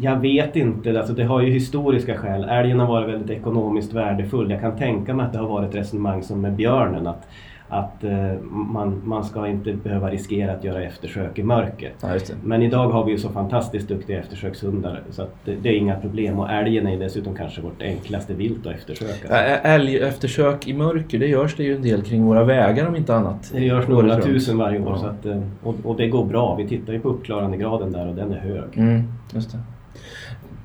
Jag 0.01 0.17
vet 0.21 0.57
inte, 0.57 0.99
alltså 0.99 1.13
det 1.15 1.25
har 1.25 1.41
ju 1.41 1.51
historiska 1.53 2.17
skäl. 2.17 2.45
Älgen 2.45 2.81
har 2.81 2.87
varit 2.87 3.09
väldigt 3.15 3.31
ekonomiskt 3.31 3.93
värdefull. 3.93 4.51
Jag 4.51 4.61
kan 4.61 4.77
tänka 4.77 5.15
mig 5.15 5.27
att 5.27 5.33
det 5.33 5.39
har 5.39 5.49
varit 5.49 5.75
resonemang 5.75 6.23
som 6.23 6.41
med 6.41 6.53
björnen. 6.57 7.07
Att, 7.07 7.29
att 7.69 8.05
eh, 8.05 8.33
man, 8.51 9.03
man 9.05 9.25
ska 9.25 9.47
inte 9.47 9.73
behöva 9.73 10.11
riskera 10.11 10.53
att 10.53 10.65
göra 10.65 10.83
eftersök 10.83 11.39
i 11.39 11.43
mörker. 11.43 11.93
Ja. 12.03 12.09
Men 12.45 12.63
idag 12.63 12.89
har 12.89 13.05
vi 13.05 13.13
ju 13.13 13.19
så 13.19 13.29
fantastiskt 13.29 13.89
duktiga 13.89 14.19
eftersökshundar 14.19 15.01
så 15.11 15.23
att 15.23 15.35
det, 15.45 15.55
det 15.63 15.69
är 15.69 15.73
inga 15.77 15.97
problem. 15.97 16.39
Och 16.39 16.51
älgen 16.51 16.87
är 16.87 16.99
dessutom 16.99 17.35
kanske 17.35 17.61
vårt 17.61 17.83
enklaste 17.83 18.35
vilt 18.35 18.67
att 18.67 18.73
eftersöka. 18.75 19.29
Ä- 19.29 19.61
Älgeftersök 19.63 20.69
i 20.69 20.73
mörker, 20.75 21.19
det 21.19 21.27
görs 21.27 21.57
det 21.57 21.65
ju 21.65 21.77
en 21.77 21.83
del 21.83 22.03
kring 22.03 22.25
våra 22.25 22.45
vägar 22.45 22.87
om 22.89 22.97
inte 22.97 23.15
annat. 23.15 23.51
Det 23.55 23.65
görs 23.65 23.89
några 23.89 24.21
tusen 24.21 24.59
varje 24.59 24.81
år 24.81 24.89
Ja. 24.91 24.99
så 24.99 25.07
att, 25.07 25.27
eh, 25.27 25.41
och, 25.63 25.75
och 25.85 25.97
det 25.97 26.09
går 26.09 26.25
bra. 26.25 26.55
Vi 26.55 26.69
tittar 26.69 26.93
ju 26.93 27.01
på 27.01 27.09
uppklarandegraden 27.09 27.93
där 27.93 28.09
och 28.09 28.15
den 28.15 28.33
är 28.33 28.39
hög. 28.39 28.65
Mm, 28.79 29.03
just 29.35 29.53
det. 29.53 29.59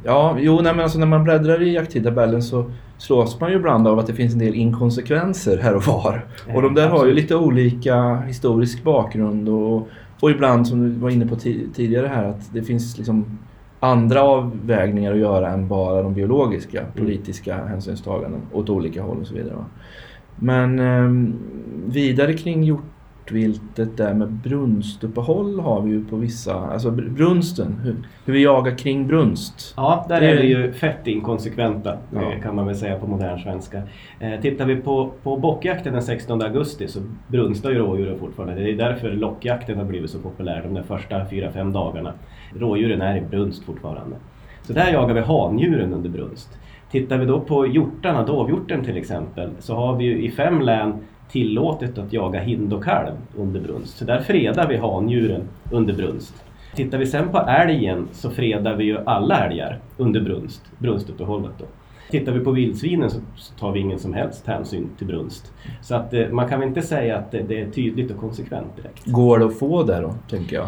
Ja, 0.06 0.36
jo, 0.40 0.60
nej, 0.64 0.74
men 0.74 0.84
alltså 0.84 1.00
när 1.00 1.06
man 1.08 1.24
bläddrar 1.24 1.62
i 1.62 1.74
jakttidtabellen 1.76 2.44
så 2.44 2.72
slås 3.00 3.40
man 3.40 3.50
ju 3.50 3.56
ibland 3.56 3.88
av 3.88 4.00
att 4.00 4.08
det 4.08 4.14
finns 4.14 4.34
en 4.34 4.40
del 4.40 4.56
inkonsekvenser 4.56 5.58
här 5.58 5.76
och 5.76 5.84
var. 5.84 6.26
Och 6.56 6.62
de 6.62 6.74
där 6.74 6.90
har 6.90 7.06
ju 7.06 7.14
lite 7.14 7.36
olika 7.36 8.16
historisk 8.16 8.84
bakgrund 8.84 9.50
och, 9.50 9.88
och 10.20 10.32
ibland, 10.32 10.68
som 10.68 10.82
du 10.84 10.90
var 10.90 11.10
inne 11.10 11.28
på 11.28 11.36
ti- 11.36 11.68
tidigare 11.74 12.08
här, 12.08 12.24
att 12.24 12.54
det 12.54 12.62
finns 12.64 12.98
liksom 12.98 13.38
andra 13.80 14.22
avvägningar 14.22 15.12
att 15.12 15.20
göra 15.20 15.50
än 15.50 15.68
bara 15.68 16.02
de 16.02 16.14
biologiska, 16.14 16.84
politiska 16.96 17.56
hänsynstaganden 17.66 18.42
åt 18.54 18.70
olika 18.70 19.04
håll 19.04 19.18
och 19.22 19.28
så 19.28 19.34
vidare. 19.34 19.56
Men 20.36 20.80
ehm, 20.80 21.34
vidare 21.86 22.34
kring 22.34 22.64
hjortviltet 23.34 23.98
där 23.98 24.14
med 24.14 24.28
brunstuppehåll 24.32 25.60
har 25.60 25.82
vi 25.82 25.90
ju 25.92 26.06
på 26.06 26.16
vissa, 26.16 26.54
alltså 26.56 26.90
br- 26.92 27.10
brunsten, 27.10 27.76
hur, 27.84 27.96
hur 28.26 28.34
vi 28.34 28.44
jagar 28.44 28.78
kring 28.78 29.08
brunst. 29.08 29.74
Ja, 29.78 30.06
där 30.10 30.22
Det- 30.22 30.28
är 30.28 30.38
vi 30.42 30.48
ju 30.48 30.72
fett 30.74 31.08
inkonsekventa 31.08 31.98
Ja. 32.14 32.22
eh, 32.22 32.42
kan 32.42 32.56
man 32.56 32.66
väl 32.66 32.76
säga 32.76 33.00
på 33.00 33.08
modern 33.08 33.40
svenska. 33.40 33.82
Eh, 34.20 34.42
tittar 34.42 34.66
vi 34.66 34.76
på, 34.76 35.12
på 35.24 35.38
bockjakten 35.38 35.94
den 35.94 36.02
16 36.02 36.42
augusti 36.42 36.88
så 36.88 37.00
brunstar 37.28 37.70
ju 37.72 37.78
rådjuren 37.78 38.20
fortfarande. 38.20 38.56
Det 38.56 38.72
är 38.72 38.78
därför 38.78 39.12
lockjakten 39.12 39.78
har 39.78 39.86
blivit 39.86 40.10
så 40.10 40.20
populär 40.20 40.62
de 40.64 40.74
där 40.74 40.84
första 40.84 41.16
4-5 41.26 41.72
dagarna. 41.74 42.14
Rådjuren 42.60 43.02
är 43.02 43.18
i 43.18 43.22
brunst 43.22 43.64
fortfarande. 43.64 44.16
Så 44.62 44.74
där 44.74 44.92
jagar 44.94 45.14
vi 45.14 45.22
handjuren 45.22 45.94
under 45.94 46.10
brunst. 46.10 46.50
Tittar 46.92 47.18
vi 47.18 47.26
då 47.26 47.40
på 47.40 47.68
hjortarna, 47.68 48.26
dovhjorten 48.26 48.84
till 48.84 48.98
exempel, 48.98 49.50
så 49.60 49.76
har 49.76 49.96
vi 49.96 50.04
ju 50.06 50.22
i 50.22 50.32
fem 50.32 50.62
län 50.62 50.94
tillåtet 51.32 51.98
att 51.98 52.14
jaga 52.14 52.40
hind 52.40 52.74
och 52.74 52.84
kalv 52.84 53.16
under 53.38 53.60
brunst. 53.60 53.98
Så 53.98 54.06
där 54.06 54.20
fredar 54.20 54.68
vi 54.68 54.78
handjuren 54.78 55.42
under 55.72 55.94
brunst. 55.94 56.44
Tittar 56.76 56.98
vi 56.98 57.06
sen 57.06 57.30
på 57.30 57.38
älgen 57.38 58.08
så 58.12 58.30
fredar 58.30 58.76
vi 58.76 58.84
ju 58.84 58.98
alla 59.06 59.46
älgar 59.46 59.80
under 59.98 60.22
brunst, 60.22 60.62
brunstuppehållet 60.78 61.52
då. 61.60 61.66
Tittar 62.10 62.32
vi 62.32 62.40
på 62.40 62.52
vildsvinen 62.52 63.10
så 63.10 63.20
tar 63.60 63.72
vi 63.72 63.80
ingen 63.80 64.00
som 64.00 64.14
helst 64.14 64.48
hänsyn 64.48 64.90
till 64.98 65.08
brunst. 65.08 65.54
Så 65.82 65.96
att 65.96 66.14
eh, 66.14 66.28
man 66.30 66.50
kan 66.50 66.60
väl 66.60 66.70
inte 66.70 66.82
säga 66.82 67.18
att 67.18 67.32
det, 67.32 67.42
det 67.42 67.62
är 67.62 67.70
tydligt 67.70 68.12
och 68.12 68.18
konsekvent 68.18 68.76
direkt. 68.76 69.06
Går 69.06 69.40
det 69.40 69.46
att 69.46 69.60
få 69.60 69.84
det 69.84 70.02
då, 70.02 70.14
tänker 70.30 70.56
jag? 70.56 70.68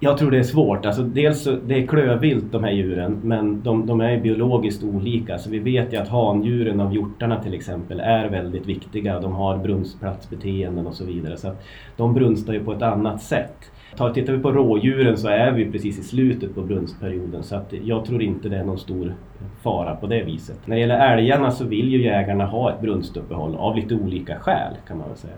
Jag 0.00 0.18
tror 0.18 0.30
det 0.30 0.38
är 0.38 0.42
svårt. 0.42 0.86
Alltså 0.86 1.02
dels 1.02 1.48
det 1.66 1.74
är 1.82 1.86
klövvilt 1.86 2.44
de 2.52 2.64
här 2.64 2.70
djuren 2.72 3.20
men 3.22 3.62
de, 3.62 3.86
de 3.86 4.00
är 4.00 4.20
biologiskt 4.20 4.84
olika. 4.84 5.38
Så 5.38 5.50
vi 5.50 5.58
vet 5.58 5.92
ju 5.92 5.96
att 5.96 6.08
handjuren 6.08 6.80
av 6.80 6.94
hjortarna 6.94 7.42
till 7.42 7.54
exempel 7.54 8.00
är 8.00 8.28
väldigt 8.28 8.66
viktiga. 8.66 9.20
De 9.20 9.32
har 9.32 9.58
brunstplatsbeteenden 9.58 10.86
och 10.86 10.94
så 10.94 11.04
vidare. 11.04 11.36
Så 11.36 11.48
att 11.48 11.64
de 11.96 12.14
brunstar 12.14 12.52
ju 12.52 12.64
på 12.64 12.72
ett 12.72 12.82
annat 12.82 13.22
sätt. 13.22 13.70
Tar- 13.96 14.10
Tittar 14.12 14.32
vi 14.32 14.38
på 14.38 14.52
rådjuren 14.52 15.16
så 15.16 15.28
är 15.28 15.52
vi 15.52 15.70
precis 15.72 15.98
i 15.98 16.02
slutet 16.02 16.54
på 16.54 16.60
brunstperioden 16.62 17.42
så 17.42 17.56
att 17.56 17.72
jag 17.84 18.04
tror 18.04 18.22
inte 18.22 18.48
det 18.48 18.56
är 18.56 18.64
någon 18.64 18.78
stor 18.78 19.14
fara 19.62 19.94
på 19.96 20.06
det 20.06 20.22
viset. 20.22 20.58
När 20.66 20.76
det 20.76 20.80
gäller 20.80 21.12
älgarna 21.18 21.50
så 21.50 21.64
vill 21.64 21.88
ju 21.92 22.02
jägarna 22.04 22.44
ha 22.46 22.72
ett 22.72 22.80
brunstuppehåll 22.80 23.54
av 23.56 23.76
lite 23.76 23.94
olika 23.94 24.38
skäl 24.38 24.72
kan 24.88 24.98
man 24.98 25.08
väl 25.08 25.16
säga. 25.16 25.34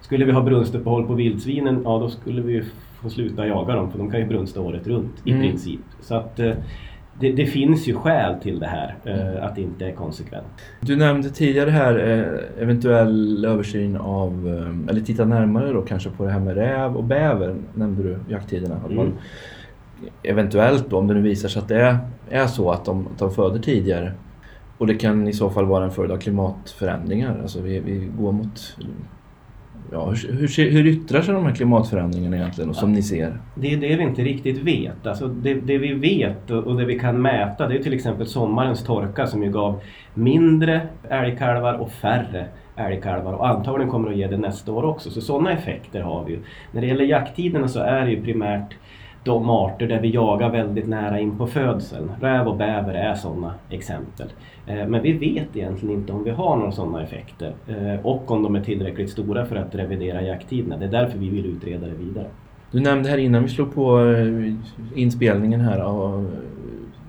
Skulle 0.00 0.24
vi 0.24 0.32
ha 0.32 0.40
brunstuppehåll 0.42 1.06
på 1.06 1.14
vildsvinen, 1.14 1.80
ja 1.84 1.98
då 1.98 2.08
skulle 2.08 2.42
vi 2.42 2.62
få 3.04 3.10
sluta 3.10 3.46
jaga 3.46 3.74
dem 3.74 3.90
för 3.90 3.98
de 3.98 4.10
kan 4.10 4.20
ju 4.20 4.26
brunsta 4.26 4.60
året 4.60 4.86
runt 4.86 5.12
i 5.24 5.30
Mm. 5.30 5.42
princip. 5.42 5.80
Så 6.00 6.14
att 6.14 6.40
eh, 6.40 6.52
det, 7.20 7.32
det 7.32 7.46
finns 7.46 7.86
ju 7.88 7.94
skäl 7.94 8.34
till 8.40 8.58
det 8.60 8.66
här, 8.66 8.94
eh, 9.04 9.44
att 9.44 9.54
det 9.56 9.62
inte 9.62 9.86
är 9.86 9.92
konsekvent. 9.92 10.46
Du 10.80 10.96
nämnde 10.96 11.30
tidigare 11.30 11.70
här 11.70 11.98
eh, 11.98 12.62
eventuell 12.62 13.44
översyn 13.44 13.96
av, 13.96 14.46
eller 14.90 15.00
titta 15.00 15.24
närmare 15.24 15.72
då 15.72 15.82
kanske 15.82 16.10
på 16.10 16.24
det 16.24 16.30
här 16.30 16.40
med 16.40 16.54
räv 16.54 16.96
och 16.96 17.04
bäver, 17.04 17.56
nämnde 17.74 18.02
du 18.02 18.18
jakttiderna. 18.28 18.80
Mm. 18.90 19.12
eventuellt 20.22 20.90
då, 20.90 20.98
om 20.98 21.06
det 21.06 21.14
nu 21.14 21.20
visar 21.22 21.48
sig 21.48 21.62
att 21.62 21.68
det 21.68 21.80
är, 21.80 21.98
är 22.30 22.46
så 22.46 22.70
att 22.70 22.84
de, 22.84 23.06
att 23.06 23.18
de 23.18 23.30
föder 23.30 23.58
tidigare 23.58 24.12
och 24.78 24.86
det 24.86 24.94
kan 24.94 25.28
i 25.28 25.32
så 25.32 25.50
fall 25.50 25.64
vara 25.64 25.84
en 25.84 25.90
följd 25.90 26.12
av 26.12 26.16
klimatförändringar. 26.16 27.38
Alltså 27.42 27.60
vi, 27.60 27.80
vi 27.80 28.10
går 28.18 28.32
mot... 28.32 28.76
Ja, 29.92 30.10
hur, 30.10 30.48
hur, 30.56 30.70
hur 30.70 30.86
yttrar 30.86 31.22
sig 31.22 31.34
de 31.34 31.46
här 31.46 31.54
klimatförändringarna 31.54 32.36
egentligen 32.36 32.70
och 32.70 32.76
som 32.76 32.92
ni 32.92 33.02
ser? 33.02 33.38
Det 33.54 33.72
är 33.72 33.76
det 33.76 33.96
vi 33.96 34.02
inte 34.02 34.22
riktigt 34.22 34.58
vet. 34.58 35.06
Alltså 35.06 35.28
det, 35.28 35.54
det 35.54 35.78
vi 35.78 35.92
vet 35.92 36.50
och 36.50 36.64
och 36.66 36.76
det 36.76 36.84
vi 36.84 36.98
kan 36.98 37.22
mäta 37.22 37.68
det 37.68 37.74
är 37.74 37.82
till 37.82 37.94
exempel 37.94 38.26
sommarens 38.26 38.84
torka 38.84 39.26
som 39.26 39.42
ju 39.42 39.50
gav 39.50 39.80
mindre 40.14 40.80
älgkalvar 41.08 41.74
och 41.74 41.90
färre 41.90 42.46
älgkalvar 42.76 43.32
och 43.32 43.48
antagligen 43.48 43.90
kommer 43.90 44.10
att 44.10 44.16
ge 44.16 44.26
det 44.26 44.36
nästa 44.36 44.72
år 44.72 44.84
också. 44.84 45.10
Så 45.10 45.20
sådana 45.20 45.52
effekter 45.52 46.00
har 46.00 46.24
vi 46.24 46.32
ju. 46.32 46.38
När 46.72 46.80
det 46.80 46.86
gäller 46.86 47.04
jakttiderna 47.04 47.68
så 47.68 47.80
är 47.80 48.04
det 48.04 48.10
ju 48.10 48.22
primärt 48.22 48.74
de 49.24 49.50
arter 49.50 49.86
där 49.86 50.00
vi 50.00 50.10
jagar 50.10 50.50
väldigt 50.50 50.88
nära 50.88 51.20
in 51.20 51.38
på 51.38 51.46
födseln. 51.46 52.10
Räv 52.20 52.48
och 52.48 52.56
bäver 52.56 52.94
är 52.94 53.14
sådana 53.14 53.54
exempel. 53.70 54.26
Eh, 54.66 54.86
men 54.86 55.02
vi 55.02 55.12
vet 55.12 55.56
egentligen 55.56 55.94
inte 55.94 56.12
om 56.12 56.24
vi 56.24 56.30
har 56.30 56.56
några 56.56 56.72
sådana 56.72 57.02
effekter 57.02 57.52
eh, 57.68 58.06
och 58.06 58.30
om 58.30 58.42
de 58.42 58.54
är 58.54 58.60
tillräckligt 58.60 59.10
stora 59.10 59.46
för 59.46 59.56
att 59.56 59.74
revidera 59.74 60.22
jakttiderna. 60.22 60.76
Det 60.76 60.84
är 60.84 60.90
därför 60.90 61.18
vi 61.18 61.28
vill 61.28 61.46
utreda 61.46 61.86
det 61.86 61.94
vidare. 61.94 62.26
Du 62.70 62.80
nämnde 62.80 63.08
här 63.08 63.18
innan 63.18 63.42
vi 63.42 63.48
slog 63.48 63.74
på 63.74 64.00
eh, 64.00 64.52
inspelningen 64.94 65.60
här 65.60 65.78
av 65.78 66.30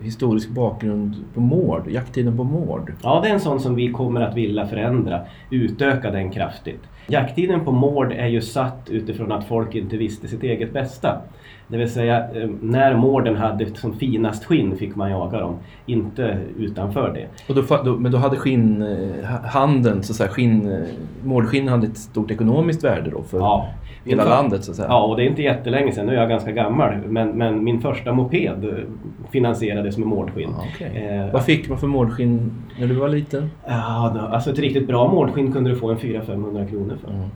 historisk 0.01 0.49
bakgrund 0.49 1.15
på 1.33 1.41
mård, 1.41 1.87
jakttiden 1.87 2.37
på 2.37 2.43
mård. 2.43 2.93
Ja, 3.03 3.19
det 3.23 3.29
är 3.29 3.33
en 3.33 3.39
sån 3.39 3.59
som 3.59 3.75
vi 3.75 3.91
kommer 3.91 4.21
att 4.21 4.37
vilja 4.37 4.67
förändra, 4.67 5.21
utöka 5.49 6.11
den 6.11 6.31
kraftigt. 6.31 6.81
Jakttiden 7.07 7.65
på 7.65 7.71
mård 7.71 8.11
är 8.11 8.27
ju 8.27 8.41
satt 8.41 8.89
utifrån 8.89 9.31
att 9.31 9.47
folk 9.47 9.75
inte 9.75 9.97
visste 9.97 10.27
sitt 10.27 10.43
eget 10.43 10.73
bästa. 10.73 11.21
Det 11.67 11.77
vill 11.77 11.89
säga 11.89 12.17
eh, 12.17 12.49
när 12.61 12.95
mården 12.95 13.35
hade 13.35 13.75
som 13.75 13.93
finast 13.93 14.45
skinn 14.45 14.77
fick 14.77 14.95
man 14.95 15.11
jaga 15.11 15.39
dem, 15.39 15.55
inte 15.85 16.37
utanför 16.57 17.13
det. 17.13 17.27
Och 17.49 17.55
då, 17.55 17.83
då, 17.83 17.97
men 17.99 18.11
då 18.11 18.17
hade 18.17 18.35
skinnhandeln, 18.35 20.03
så 20.03 20.11
att 20.11 20.17
säga, 20.17 20.29
skinn, 20.29 20.71
eh, 20.71 20.79
mårdskinn 21.23 21.67
hade 21.67 21.87
ett 21.87 21.97
stort 21.97 22.31
ekonomiskt 22.31 22.83
värde 22.83 23.09
då 23.09 23.23
för 23.23 23.37
ja, 23.37 23.67
hela 24.05 24.23
för, 24.23 24.29
landet 24.29 24.63
så 24.63 24.71
att 24.71 24.77
säga? 24.77 24.87
Ja, 24.87 25.03
och 25.03 25.17
det 25.17 25.23
är 25.23 25.27
inte 25.27 25.41
jättelänge 25.41 25.91
sedan, 25.91 26.05
nu 26.05 26.15
är 26.15 26.19
jag 26.19 26.29
ganska 26.29 26.51
gammal, 26.51 26.97
men, 27.07 27.29
men 27.29 27.63
min 27.63 27.81
första 27.81 28.13
moped 28.13 28.85
finansierades 29.31 29.97
med 29.97 30.07
mårdskinn. 30.07 30.49
Okay. 30.75 30.97
eh, 30.97 31.31
Vad 31.33 31.43
fick 31.43 31.69
man 31.69 31.77
för 31.77 31.87
mårdskinn 31.87 32.51
när 32.79 32.87
du 32.87 32.93
var 32.93 33.09
liten? 33.09 33.49
Ja, 33.67 34.29
alltså 34.31 34.51
ett 34.51 34.59
riktigt 34.59 34.87
bra 34.87 35.11
mårdskinn 35.11 35.51
kunde 35.51 35.69
du 35.69 35.75
få 35.75 35.91
en 35.91 35.97
400-500 35.97 36.69
kronor 36.69 36.94
för. 36.97 37.09
Mm 37.09 37.29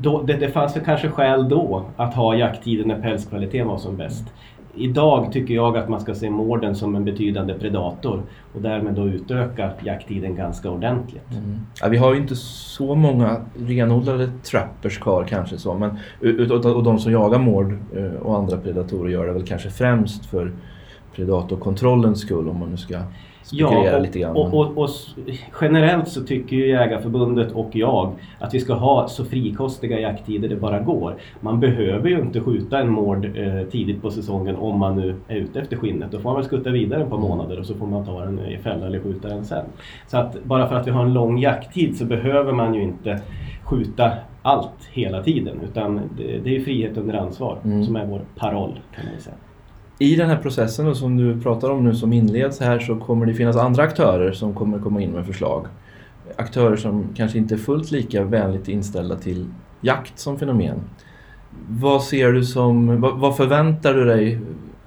då, 0.00 0.22
det, 0.22 0.36
det 0.36 0.48
fanns 0.48 0.76
väl 0.76 0.84
kanske 0.84 1.08
skäl 1.08 1.48
då 1.48 1.84
att 1.96 2.14
ha 2.14 2.34
jakttiden 2.34 2.88
när 2.88 3.02
pälskvaliteten 3.02 3.68
var 3.68 3.78
som 3.78 3.96
bäst. 3.96 4.24
Idag 4.76 5.32
tycker 5.32 5.54
jag 5.54 5.76
att 5.76 5.88
man 5.88 6.00
ska 6.00 6.14
se 6.14 6.30
mården 6.30 6.74
som 6.74 6.96
en 6.96 7.04
betydande 7.04 7.54
predator 7.54 8.22
och 8.54 8.62
därmed 8.62 8.94
då 8.94 9.08
utöka 9.08 9.70
jakttiden 9.82 10.34
ganska 10.34 10.70
ordentligt. 10.70 11.30
Mm. 11.32 11.60
Ja, 11.80 11.88
vi 11.88 11.96
har 11.96 12.14
ju 12.14 12.20
inte 12.20 12.36
så 12.36 12.94
många 12.94 13.36
renodlade 13.58 14.30
trappers 14.42 14.98
kvar 14.98 15.24
kanske 15.24 15.58
så, 15.58 15.74
men 15.74 15.90
och 16.74 16.84
de 16.84 16.98
som 16.98 17.12
jagar 17.12 17.38
mård 17.38 17.78
eh, 17.96 18.20
och 18.22 18.36
andra 18.38 18.56
predatorer 18.56 19.10
gör 19.10 19.26
det 19.26 19.32
väl 19.32 19.46
kanske 19.46 19.70
främst 19.70 20.26
för 20.26 20.52
predatorkontrollens 21.14 22.20
skull 22.20 22.48
om 22.48 22.58
man 22.58 22.70
nu 22.70 22.76
ska 22.76 22.98
ja, 23.52 23.96
och, 23.96 24.02
lite 24.02 24.18
grann. 24.18 24.36
Och, 24.36 24.54
och, 24.54 24.78
och, 24.78 24.90
generellt 25.60 26.08
så 26.08 26.22
tycker 26.22 26.56
ju 26.56 26.68
Jägarförbundet 26.68 27.52
och 27.52 27.70
jag 27.72 28.12
att 28.38 28.54
vi 28.54 28.60
ska 28.60 28.74
ha 28.74 29.08
så 29.08 29.24
frikostiga 29.24 30.00
jakttider 30.00 30.48
det 30.48 30.56
bara 30.56 30.80
går. 30.80 31.14
Man 31.40 31.60
behöver 31.60 32.08
ju 32.08 32.20
inte 32.20 32.40
skjuta 32.40 32.78
en 32.78 32.88
mård 32.88 33.24
eh, 33.24 33.66
tidigt 33.70 34.02
på 34.02 34.10
säsongen 34.10 34.56
om 34.56 34.78
man 34.78 34.96
nu 34.96 35.14
är 35.28 35.36
ute 35.36 35.60
efter 35.60 35.76
skinnet. 35.76 36.10
Då 36.10 36.18
får 36.18 36.30
man 36.30 36.36
väl 36.36 36.44
skutta 36.44 36.70
vidare 36.70 37.02
ett 37.02 37.10
par 37.10 37.18
månader 37.18 37.58
och 37.58 37.66
så 37.66 37.74
får 37.74 37.86
man 37.86 38.04
ta 38.04 38.24
den 38.24 38.38
i 38.38 38.58
fälla 38.58 38.86
eller 38.86 39.00
skjuta 39.00 39.28
den 39.28 39.44
sen. 39.44 39.64
Så 40.06 40.18
att 40.18 40.44
bara 40.44 40.68
för 40.68 40.74
att 40.74 40.86
vi 40.86 40.90
har 40.90 41.04
en 41.04 41.12
lång 41.12 41.38
jakttid 41.38 41.96
så 41.96 42.04
behöver 42.04 42.52
man 42.52 42.74
ju 42.74 42.82
inte 42.82 43.20
skjuta 43.64 44.12
allt 44.42 44.88
hela 44.92 45.22
tiden 45.22 45.60
utan 45.70 46.00
det, 46.16 46.38
det 46.44 46.56
är 46.56 46.60
frihet 46.60 46.96
under 46.96 47.14
ansvar 47.14 47.58
mm. 47.64 47.84
som 47.84 47.96
är 47.96 48.06
vår 48.06 48.20
paroll 48.36 48.80
kan 48.94 49.04
man 49.12 49.20
säga. 49.20 49.36
I 49.98 50.16
den 50.16 50.28
här 50.28 50.36
processen 50.36 50.86
då, 50.86 50.94
som 50.94 51.16
du 51.16 51.40
pratar 51.40 51.70
om 51.70 51.84
nu 51.84 51.94
som 51.94 52.12
inleds 52.12 52.60
här 52.60 52.78
så 52.78 52.96
kommer 52.96 53.26
det 53.26 53.34
finnas 53.34 53.56
andra 53.56 53.82
aktörer 53.82 54.32
som 54.32 54.54
kommer 54.54 54.78
komma 54.78 55.00
in 55.00 55.10
med 55.10 55.26
förslag. 55.26 55.66
Aktörer 56.36 56.76
som 56.76 57.08
kanske 57.16 57.38
inte 57.38 57.54
är 57.54 57.58
fullt 57.58 57.90
lika 57.90 58.24
vänligt 58.24 58.68
inställda 58.68 59.16
till 59.16 59.46
jakt 59.80 60.18
som 60.18 60.38
fenomen. 60.38 60.80
Vad 61.68 62.02
ser 62.02 62.32
du 62.32 62.44
som, 62.44 63.00
vad, 63.00 63.18
vad 63.18 63.36
förväntar 63.36 63.94
du 63.94 64.04
dig 64.04 64.40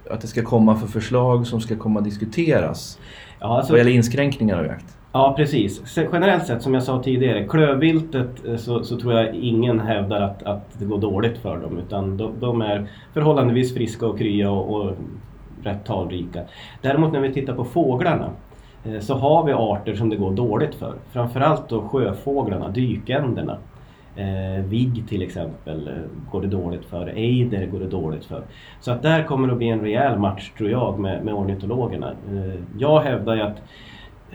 att 0.10 0.22
det 0.22 0.28
ska 0.28 0.43
komma 0.43 0.76
för 0.76 0.88
förslag 0.88 1.48
som 1.48 1.62
ska 1.62 1.76
komma 1.76 2.00
att 2.00 2.06
diskuteras? 2.06 3.00
Ja, 3.39 3.58
alltså, 3.58 3.74
vad 3.74 3.78
gäller 3.78 3.91
inskränkningar 3.91 4.60
av 4.60 4.65
jakt? 4.65 4.97
Ja 5.17 5.34
precis. 5.38 5.97
Generellt 5.97 6.47
sett 6.47 6.62
som 6.62 6.73
jag 6.73 6.84
sa 6.84 7.03
tidigare, 7.03 7.47
klövviltet 7.47 8.45
eh, 8.47 8.56
så, 8.56 8.84
så, 8.84 8.99
tror 8.99 9.13
jag 9.13 9.36
ingen 9.36 9.80
hävdar 9.80 10.21
att, 10.21 10.43
att 10.43 10.80
det 10.80 10.86
går 10.86 10.97
dåligt 10.97 11.38
för 11.38 11.58
dem 11.58 11.77
utan 11.77 12.17
de, 12.17 12.34
de 12.39 12.62
är 12.62 12.88
förhållandevis 13.13 13.73
friska 13.73 14.08
och 14.08 14.17
krya 14.17 14.51
och, 14.51 14.75
och 14.75 14.91
rätt 15.63 15.86
talrika. 15.86 16.41
Däremot 16.82 17.13
när 17.13 17.19
vi 17.19 17.34
tittar 17.34 17.53
på 17.53 17.63
fåglarna 17.63 18.30
eh, 18.86 18.99
så 18.99 19.13
har 19.15 19.45
vi 19.45 19.53
arter 19.53 19.95
som 19.95 20.10
det 20.10 20.15
går 20.15 20.32
dåligt 20.32 20.75
för. 20.75 20.93
Framförallt 21.12 21.69
då 21.69 21.82
sjöfåglarna, 21.82 22.69
dykänderna. 22.69 23.58
Eh, 24.15 24.63
vigg 24.65 25.03
till 25.10 25.21
exempel 25.21 25.88
eh, 25.88 26.32
går 26.32 26.41
det 26.41 26.47
dåligt 26.47 26.86
för, 26.86 27.08
ejder 27.08 27.65
går 27.65 27.80
det 27.80 27.88
dåligt 27.88 28.25
för. 28.25 28.43
Så 28.80 28.91
att 28.91 29.01
där 29.01 29.23
kommer 29.23 29.47
det 29.47 29.53
att 29.53 29.58
bli 29.58 29.69
en 29.69 29.82
rejäl 29.82 30.19
match 30.19 30.51
tror 30.58 30.69
jag 30.69 30.99
med, 30.99 31.25
med 31.25 31.34
ornitologerna. 31.34 32.12
Eh, 32.32 32.62
jag 32.80 32.99
hävdar 32.99 33.36
ju 33.36 33.41
att 33.41 33.62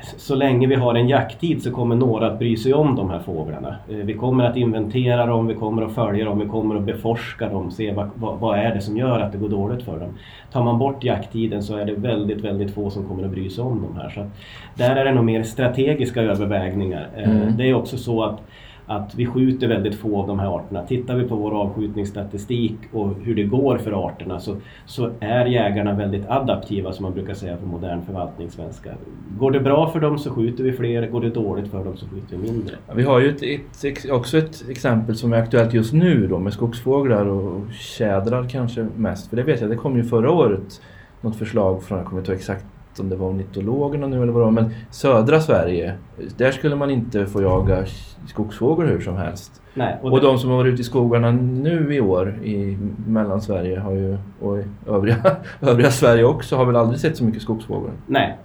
så 0.01 0.35
länge 0.35 0.67
vi 0.67 0.75
har 0.75 0.95
en 0.95 1.09
jakttid 1.09 1.63
så 1.63 1.71
kommer 1.71 1.97
några 1.97 2.27
att 2.27 2.39
bry 2.39 2.57
sig 2.57 2.75
om 2.75 2.97
de 2.97 3.11
här 3.11 3.19
fåglarna. 3.19 3.77
Eh, 3.89 3.97
vi 3.97 4.15
kommer 4.15 4.45
att 4.45 4.57
inventera 4.57 5.27
dem, 5.27 5.47
vi 5.47 5.55
kommer 5.55 5.83
att 5.83 5.95
följa 5.95 6.25
dem, 6.25 6.39
vi 6.39 6.47
kommer 6.47 6.77
att 6.77 6.83
beforska 6.83 7.49
dem, 7.49 7.71
se 7.71 7.93
vad, 7.93 8.11
vad, 8.15 8.39
vad, 8.39 8.59
är 8.59 8.75
det 8.75 8.81
som 8.81 8.97
gör 8.97 9.21
att 9.21 9.33
det 9.33 9.39
går 9.39 9.49
dåligt 9.49 9.85
för 9.85 10.01
dem. 10.01 10.19
Tar 10.53 10.65
man 10.65 10.79
bort 10.79 11.05
jakttiden 11.05 11.63
så 11.63 11.77
är 11.77 11.85
det 11.85 11.93
väldigt, 11.93 12.45
väldigt 12.45 12.75
få 12.75 12.91
som 12.91 13.09
kommer 13.09 13.25
att 13.25 13.31
bry 13.31 13.51
sig 13.51 13.65
om 13.65 13.83
de 13.83 14.01
här. 14.01 14.09
Så 14.11 14.27
där 14.75 14.97
är 14.97 15.05
det 15.05 15.13
nog 15.13 15.25
mer 15.25 15.43
strategiska 15.43 16.23
övervägningar. 16.23 17.09
Eh, 17.17 17.31
mm. 17.31 17.57
Det 17.57 17.71
är 17.71 17.75
också 17.75 17.97
så 17.97 18.23
att 18.23 18.41
att 18.87 19.15
vi 19.15 19.27
skjuter 19.27 19.69
väldigt 19.69 19.95
få 19.95 20.21
av 20.21 20.27
de 20.27 20.39
här 20.39 20.57
arterna. 20.57 20.87
Tittar 20.87 21.17
vi 21.17 21.29
på 21.29 21.37
vår 21.37 21.61
avskjutningsstatistik 21.61 22.77
och 22.93 23.15
hur 23.23 23.35
det 23.35 23.43
går 23.43 23.79
för 23.79 24.07
arterna 24.07 24.41
så, 24.41 24.57
så 24.87 25.11
är 25.21 25.47
jägarna 25.47 25.93
väldigt 25.93 26.27
adaptiva 26.29 26.93
som 26.93 27.03
man 27.03 27.13
brukar 27.13 27.35
säga 27.35 27.57
på 27.57 27.67
modern 27.67 28.03
förvaltningssvenska. 28.03 28.91
Går 29.39 29.51
det 29.51 29.61
bra 29.61 29.91
för 29.91 30.01
dem 30.01 30.19
så 30.19 30.31
skjuter 30.31 30.65
vi 30.65 30.73
fler, 30.73 31.07
går 31.07 31.21
det 31.21 31.31
dåligt 31.31 31.71
för 31.71 31.85
dem 31.85 31.97
så 31.97 32.07
skjuter 32.07 32.37
vi 32.37 32.53
mindre. 32.53 32.75
Vi 32.95 33.03
har 33.03 33.21
ju 33.21 33.29
ett, 33.29 33.43
ett, 33.85 34.11
också 34.11 34.39
ett 34.39 34.65
exempel 34.69 35.17
som 35.17 35.33
är 35.33 35.37
aktuellt 35.37 35.75
just 35.75 35.93
nu 35.93 36.27
då 36.27 36.39
med 36.39 36.53
skogsfåglar 36.53 37.27
och 37.27 37.73
tjädrar 37.73 38.49
kanske 38.49 38.87
mest. 38.97 39.31
För 39.31 39.37
det 39.37 39.43
vet 39.43 39.61
jag, 39.61 39.71
det 39.71 39.77
kom 39.77 39.97
ju 39.97 40.05
förra 40.05 40.31
året 40.31 40.81
något 41.21 41.37
förslag 41.37 41.83
från, 41.83 41.99
jag 41.99 42.07
kommer 42.07 42.21
inte 42.21 42.33
ihåg 42.33 42.39
exakt 42.39 42.65
om 43.01 43.09
det 43.09 43.17
var 43.17 43.29
ornitologerna 43.29 44.07
nu 44.07 44.23
eller 44.23 44.33
vad 44.33 44.41
det 44.41 44.45
var, 44.45 44.51
men 44.51 44.71
södra 44.91 45.41
Sverige, 45.41 45.95
där 46.37 46.51
skulle 46.51 46.77
man 46.77 46.91
inte 46.91 47.27
få 47.27 47.43
jaga 47.43 47.85
skogsfågel 48.27 48.89
hur 48.89 49.01
som 49.01 49.17
helst. 49.17 49.63
Nej, 49.75 49.97
och, 50.03 50.13
och 50.13 50.21
de 50.21 50.39
som 50.39 50.51
har 50.51 50.57
varit 50.57 50.73
ute 50.73 50.81
i 50.81 50.85
skogarna 50.85 51.31
nu 51.31 51.95
i 51.95 52.01
år 52.01 52.39
i 52.45 52.79
Mellansverige 53.07 53.79
har 53.79 53.93
ju, 53.93 54.19
och 54.41 54.59
i 54.59 54.65
övriga, 54.89 55.37
övriga 55.61 55.91
Sverige 55.91 56.25
också 56.25 56.57
har 56.57 56.65
väl 56.65 56.77
aldrig 56.77 57.01
sett 57.01 57.17
så 57.17 57.25
mycket 57.25 57.43
skogsfågel. 57.43 57.91
Nej, 58.07 58.39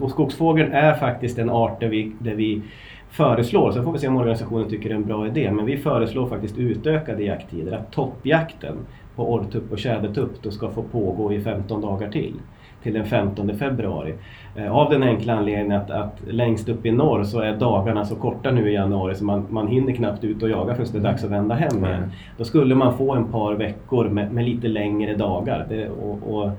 och 0.00 0.10
skogsfågeln 0.10 0.72
är 0.72 0.94
faktiskt 0.94 1.38
en 1.38 1.50
art 1.50 1.80
där 1.80 1.88
vi, 1.88 2.12
där 2.18 2.34
vi 2.34 2.62
föreslår, 3.10 3.72
så 3.72 3.82
får 3.82 3.92
vi 3.92 3.98
se 3.98 4.08
om 4.08 4.16
organisationen 4.16 4.70
tycker 4.70 4.88
det 4.88 4.94
är 4.94 4.96
en 4.96 5.06
bra 5.06 5.26
idé, 5.26 5.50
men 5.52 5.66
vi 5.66 5.76
föreslår 5.76 6.26
faktiskt 6.26 6.58
utökade 6.58 7.22
jakttider. 7.22 7.72
Att 7.72 7.92
toppjakten 7.92 8.76
på 9.16 9.32
orrtupp 9.32 9.72
och 9.72 9.78
tjädertupp 9.78 10.52
ska 10.52 10.70
få 10.70 10.82
pågå 10.82 11.32
i 11.32 11.40
15 11.40 11.80
dagar 11.80 12.10
till 12.10 12.34
till 12.82 12.94
den 12.94 13.04
15 13.04 13.58
februari. 13.58 14.14
Eh, 14.56 14.76
av 14.76 14.90
den 14.90 15.02
enkla 15.02 15.34
anledningen 15.34 15.72
att, 15.72 15.90
att 15.90 16.20
längst 16.30 16.68
upp 16.68 16.86
i 16.86 16.90
norr 16.90 17.24
så 17.24 17.40
är 17.40 17.56
dagarna 17.56 18.04
så 18.04 18.16
korta 18.16 18.50
nu 18.50 18.70
i 18.70 18.74
januari 18.74 19.14
så 19.14 19.24
man, 19.24 19.46
man 19.50 19.68
hinner 19.68 19.92
knappt 19.92 20.24
ut 20.24 20.42
och 20.42 20.50
jaga 20.50 20.74
förrän 20.74 20.88
det 20.92 20.98
är 20.98 21.02
dags 21.02 21.24
att 21.24 21.30
vända 21.30 21.54
hem 21.54 21.84
igen. 21.84 22.12
Då 22.38 22.44
skulle 22.44 22.74
man 22.74 22.98
få 22.98 23.14
en 23.14 23.24
par 23.24 23.54
veckor 23.54 24.08
med, 24.08 24.32
med 24.32 24.44
lite 24.44 24.68
längre 24.68 25.14
dagar. 25.14 25.66
Det, 25.68 25.88
och, 25.88 26.34
och, 26.34 26.50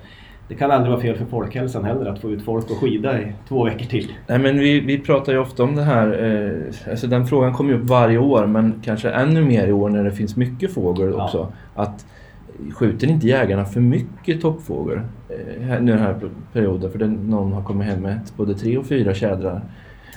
det 0.47 0.55
kan 0.55 0.71
aldrig 0.71 0.91
vara 0.91 1.01
fel 1.01 1.17
för 1.17 1.25
folkhälsan 1.25 1.85
heller 1.85 2.05
att 2.05 2.19
få 2.19 2.31
ut 2.31 2.45
folk 2.45 2.71
och 2.71 2.77
skida 2.77 3.21
i 3.21 3.33
två 3.47 3.63
veckor 3.63 3.85
till. 3.85 4.11
Nej 4.27 4.39
men 4.39 4.59
vi, 4.59 4.79
vi 4.79 4.99
pratar 4.99 5.33
ju 5.33 5.39
ofta 5.39 5.63
om 5.63 5.75
det 5.75 5.83
här, 5.83 6.07
eh, 6.07 6.91
alltså 6.91 7.07
den 7.07 7.27
frågan 7.27 7.53
kommer 7.53 7.73
ju 7.73 7.79
upp 7.79 7.89
varje 7.89 8.17
år 8.17 8.45
men 8.45 8.81
kanske 8.85 9.09
ännu 9.09 9.41
mer 9.41 9.67
i 9.67 9.71
år 9.71 9.89
när 9.89 10.03
det 10.03 10.11
finns 10.11 10.35
mycket 10.35 10.73
fågel 10.73 11.13
också. 11.13 11.47
Ja. 11.75 11.83
Att 11.83 12.05
skjuter 12.73 13.07
inte 13.07 13.27
jägarna 13.27 13.65
för 13.65 13.79
mycket 13.79 14.41
toppfågel 14.41 14.97
eh, 15.29 15.81
nu 15.81 15.91
den 15.91 16.01
här 16.01 16.15
perioden? 16.53 16.91
För 16.91 16.99
någon 17.05 17.53
har 17.53 17.63
kommit 17.63 17.87
hem 17.87 18.01
med 18.01 18.19
både 18.37 18.53
tre 18.53 18.77
och 18.77 18.85
fyra 18.85 19.13
tjädrar. 19.13 19.61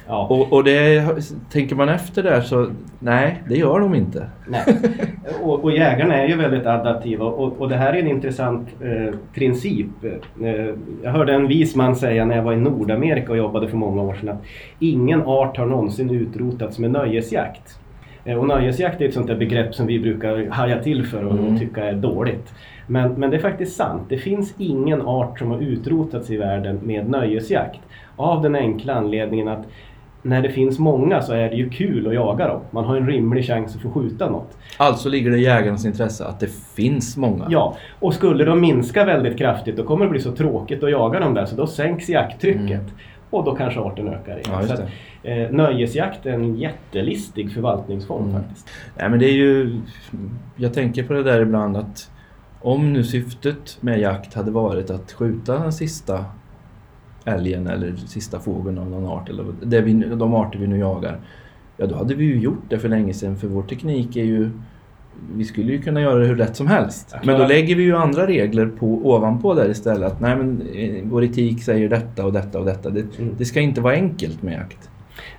Ja. 0.06 0.26
Och, 0.30 0.52
och 0.52 0.64
det, 0.64 1.04
tänker 1.50 1.76
man 1.76 1.88
efter 1.88 2.22
där 2.22 2.40
så 2.40 2.70
nej, 2.98 3.42
det 3.48 3.56
gör 3.56 3.80
de 3.80 3.94
inte. 3.94 4.26
Nej. 4.48 4.64
Och, 5.42 5.64
och 5.64 5.72
jägarna 5.72 6.16
är 6.16 6.28
ju 6.28 6.36
väldigt 6.36 6.66
adaptiva 6.66 7.24
och, 7.24 7.60
och 7.60 7.68
det 7.68 7.76
här 7.76 7.92
är 7.92 7.98
en 7.98 8.08
intressant 8.08 8.68
eh, 8.80 9.14
princip. 9.34 9.86
Eh, 10.42 10.74
jag 11.02 11.10
hörde 11.10 11.34
en 11.34 11.48
vis 11.48 11.74
man 11.74 11.96
säga 11.96 12.24
när 12.24 12.36
jag 12.36 12.42
var 12.42 12.52
i 12.52 12.56
Nordamerika 12.56 13.32
och 13.32 13.38
jobbade 13.38 13.68
för 13.68 13.76
många 13.76 14.02
år 14.02 14.14
sedan 14.14 14.28
att 14.28 14.42
ingen 14.78 15.22
art 15.22 15.56
har 15.56 15.66
någonsin 15.66 16.10
utrotats 16.10 16.78
med 16.78 16.90
nöjesjakt. 16.90 17.78
Eh, 18.24 18.38
och 18.38 18.46
nöjesjakt 18.46 19.00
är 19.00 19.08
ett 19.08 19.14
sånt 19.14 19.26
där 19.26 19.36
begrepp 19.36 19.74
som 19.74 19.86
vi 19.86 20.00
brukar 20.00 20.50
haja 20.50 20.82
till 20.82 21.06
för 21.06 21.24
och 21.24 21.38
mm. 21.38 21.58
tycka 21.58 21.84
är 21.84 21.92
dåligt. 21.92 22.54
Men, 22.86 23.12
men 23.12 23.30
det 23.30 23.36
är 23.36 23.40
faktiskt 23.40 23.76
sant. 23.76 24.02
Det 24.08 24.18
finns 24.18 24.54
ingen 24.58 25.02
art 25.02 25.38
som 25.38 25.50
har 25.50 25.60
utrotats 25.60 26.30
i 26.30 26.36
världen 26.36 26.80
med 26.82 27.08
nöjesjakt. 27.08 27.80
Av 28.16 28.42
den 28.42 28.54
enkla 28.54 28.94
anledningen 28.94 29.48
att 29.48 29.66
när 30.22 30.42
det 30.42 30.50
finns 30.50 30.78
många 30.78 31.22
så 31.22 31.32
är 31.32 31.50
det 31.50 31.56
ju 31.56 31.70
kul 31.70 32.06
att 32.06 32.14
jaga 32.14 32.48
dem. 32.48 32.60
Man 32.70 32.84
har 32.84 32.96
en 32.96 33.06
rimlig 33.06 33.46
chans 33.46 33.76
att 33.76 33.82
få 33.82 33.90
skjuta 33.90 34.30
något. 34.30 34.58
Alltså 34.76 35.08
ligger 35.08 35.30
det 35.30 35.38
i 35.38 35.42
jägarens 35.42 35.86
intresse 35.86 36.24
att 36.24 36.40
det 36.40 36.50
finns 36.76 37.16
många? 37.16 37.46
Ja, 37.50 37.76
och 38.00 38.14
skulle 38.14 38.44
de 38.44 38.60
minska 38.60 39.04
väldigt 39.04 39.38
kraftigt 39.38 39.76
då 39.76 39.82
kommer 39.82 40.04
det 40.04 40.10
bli 40.10 40.20
så 40.20 40.32
tråkigt 40.32 40.82
att 40.82 40.90
jaga 40.90 41.20
dem 41.20 41.34
där 41.34 41.46
så 41.46 41.56
då 41.56 41.66
sänks 41.66 42.08
jakttrycket. 42.08 42.70
Mm. 42.70 42.90
Och 43.34 43.44
då 43.44 43.54
kanske 43.54 43.80
arten 43.80 44.08
ökar 44.08 44.32
igen. 44.32 44.50
Ja, 44.50 44.66
så 44.66 44.72
att, 44.72 44.80
eh, 45.22 45.50
nöjesjakt 45.50 46.26
är 46.26 46.32
en 46.32 46.56
jättelistig 46.56 47.52
förvaltningsform 47.52 48.28
mm. 48.28 48.42
faktiskt. 48.42 48.70
Ja, 48.98 49.08
men 49.08 49.18
det 49.18 49.26
är 49.26 49.34
ju, 49.34 49.80
jag 50.56 50.74
tänker 50.74 51.02
på 51.04 51.12
det 51.12 51.22
där 51.22 51.40
ibland 51.40 51.76
att 51.76 52.10
om 52.60 52.92
nu 52.92 53.04
syftet 53.04 53.78
med 53.80 54.00
jakt 54.00 54.34
hade 54.34 54.50
varit 54.50 54.90
att 54.90 55.12
skjuta 55.12 55.58
den 55.58 55.72
sista 55.72 56.24
älgen 57.24 57.66
eller 57.66 57.96
sista 57.96 58.40
fågeln 58.40 58.78
av 58.78 58.90
någon 58.90 59.06
art, 59.06 59.28
eller 59.28 59.44
det 59.62 59.80
vi, 59.80 59.92
de 59.92 60.34
arter 60.34 60.58
vi 60.58 60.66
nu 60.66 60.78
jagar. 60.78 61.20
Ja, 61.76 61.86
då 61.86 61.94
hade 61.94 62.14
vi 62.14 62.24
ju 62.24 62.40
gjort 62.40 62.62
det 62.68 62.78
för 62.78 62.88
länge 62.88 63.14
sedan 63.14 63.36
för 63.36 63.48
vår 63.48 63.62
teknik 63.62 64.16
är 64.16 64.24
ju 64.24 64.50
vi 65.36 65.44
skulle 65.44 65.72
ju 65.72 65.82
kunna 65.82 66.00
göra 66.00 66.18
det 66.18 66.26
hur 66.26 66.36
lätt 66.36 66.56
som 66.56 66.66
helst. 66.66 67.14
Men 67.24 67.40
då 67.40 67.46
lägger 67.46 67.76
vi 67.76 67.82
ju 67.82 67.96
andra 67.96 68.26
regler 68.26 68.66
på, 68.66 68.86
ovanpå 68.86 69.54
där 69.54 69.70
istället. 69.70 70.12
Att 70.12 70.20
nej 70.20 70.36
men 70.36 70.62
eh, 70.74 71.02
vår 71.04 71.24
etik 71.24 71.62
säger 71.62 71.88
detta 71.88 72.26
och 72.26 72.32
detta 72.32 72.58
och 72.58 72.64
detta. 72.64 72.90
Det, 72.90 73.18
mm. 73.18 73.34
det 73.38 73.44
ska 73.44 73.60
inte 73.60 73.80
vara 73.80 73.94
enkelt 73.94 74.42
med 74.42 74.54
jakt. 74.54 74.90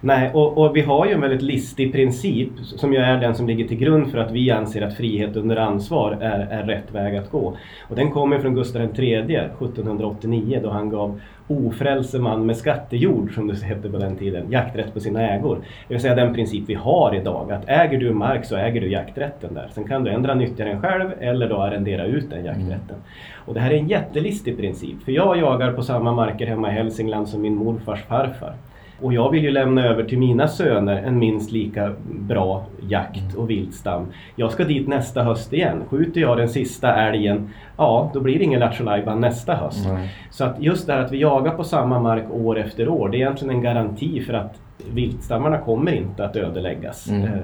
Nej, 0.02 0.32
och, 0.34 0.58
och, 0.58 0.76
vi 0.76 0.82
har 0.82 1.06
ju 1.06 1.12
en 1.12 1.22
väldigt 1.22 1.42
listig 1.42 1.92
princip 1.92 2.50
som 2.62 2.94
ju 2.94 3.00
är 3.00 3.18
den 3.18 3.36
som 3.36 3.48
ligger 3.48 3.68
till 3.68 3.78
grund 3.78 4.12
för 4.12 4.18
att 4.18 4.32
vi 4.32 4.52
anser 4.52 4.82
att 4.82 4.98
frihet 4.98 5.36
under 5.36 5.56
ansvar 5.56 6.18
är, 6.22 6.40
är 6.40 6.64
rätt 6.64 6.92
väg 6.92 7.16
att 7.16 7.32
gå. 7.32 7.58
Och 7.90 7.96
den 7.96 8.12
kommer 8.12 8.40
från 8.40 8.56
Gustav 8.56 8.82
III 8.82 9.16
1789 9.16 10.60
då 10.64 10.70
han 10.70 10.90
gav 10.90 11.20
ofrälse 11.48 12.20
man 12.20 12.46
med 12.46 12.58
skattejord, 12.58 13.36
som 13.36 13.48
det 13.48 13.64
hette 13.64 13.90
på 13.90 13.98
den 13.98 14.16
tiden, 14.16 14.52
jakträtt 14.52 14.94
på 14.94 15.00
sina 15.00 15.30
ägor. 15.30 15.60
Det 15.88 15.94
vill 15.94 16.02
säga 16.02 16.16
den 16.16 16.34
princip 16.34 16.64
vi 16.68 16.74
har 16.74 17.16
idag, 17.16 17.52
att 17.52 17.70
äger 17.70 18.00
du 18.00 18.14
mark 18.14 18.46
så 18.46 18.56
äger 18.56 18.82
du 18.82 18.88
jakträtten 18.92 19.54
där. 19.54 19.70
Sen 19.74 19.84
kan 19.84 20.04
du 20.04 20.12
ändra 20.12 20.34
nyttja 20.34 20.66
den 20.66 20.82
själv 20.82 21.12
eller 21.20 21.50
då 21.50 21.58
arrendera 21.58 22.06
ut 22.06 22.30
den 22.30 22.46
jakträtten. 22.46 22.90
Mm. 22.90 23.02
Och 23.46 23.54
det 23.54 23.60
här 23.60 23.72
är 23.72 23.78
en 23.78 23.88
jättelistig 23.88 24.58
princip, 24.58 25.04
för 25.04 25.12
jag 25.12 25.38
jagar 25.38 25.72
på 25.72 25.84
samma 25.84 26.12
marker 26.12 26.48
hemma 26.48 26.70
i 26.70 26.74
Hälsingland 26.74 27.28
som 27.28 27.42
min 27.42 27.56
morfars 27.56 28.04
farfar. 28.04 28.54
Och 29.02 29.14
jag 29.14 29.32
vill 29.32 29.44
ju 29.44 29.52
lämna 29.52 29.86
över 29.86 30.04
till 30.04 30.18
mina 30.18 30.48
söner 30.48 30.96
en 30.96 31.20
minst 31.20 31.52
lika 31.52 31.94
bra 32.10 32.66
jakt 32.90 33.36
och 33.36 33.50
viltstam. 33.50 34.06
Jag 34.36 34.52
ska 34.52 34.64
dit 34.64 34.88
nästa 34.88 35.24
höst 35.24 35.54
igen. 35.54 35.84
Skjuter 35.90 36.22
jag 36.22 36.38
den 36.38 36.50
sista 36.50 36.96
älgen, 36.96 37.50
ja 37.78 38.12
då 38.14 38.20
blir 38.20 38.38
det 38.38 38.44
ingen 38.44 38.60
Lattjo 38.60 39.16
nästa 39.16 39.56
höst. 39.56 39.86
Mm. 39.86 40.08
Så 40.30 40.44
att 40.44 40.56
just 40.60 40.88
det 40.88 40.94
här 40.94 41.02
att 41.02 41.12
vi 41.12 41.18
jagar 41.18 41.52
på 41.52 41.64
samma 41.64 42.00
mark 42.00 42.26
år 42.32 42.60
efter 42.60 42.90
år, 42.90 43.10
det 43.10 43.18
är 43.18 43.20
egentligen 43.20 43.56
en 43.56 43.62
garanti 43.62 44.22
för 44.22 44.34
att 44.34 44.62
viltstammarna 44.94 45.58
kommer 45.58 45.92
inte 45.92 46.26
att 46.26 46.36
ödeläggas. 46.36 47.10
Mm. 47.10 47.24
Eh, 47.24 47.40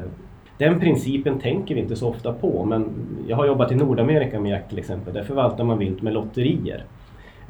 den 0.58 0.80
principen 0.80 1.40
tänker 1.40 1.76
vi 1.76 1.82
inte 1.82 1.96
så 1.96 2.10
ofta 2.10 2.34
på 2.34 2.66
men 2.66 2.90
jag 3.28 3.38
har 3.38 3.46
jobbat 3.46 3.72
i 3.72 3.76
Nordamerika 3.76 4.40
med 4.40 4.52
jakt 4.52 4.70
till 4.70 4.80
exempel. 4.80 5.14
Där 5.14 5.24
förvaltar 5.24 5.64
man 5.64 5.78
vilt 5.78 6.02
med 6.02 6.14
lotterier. 6.14 6.84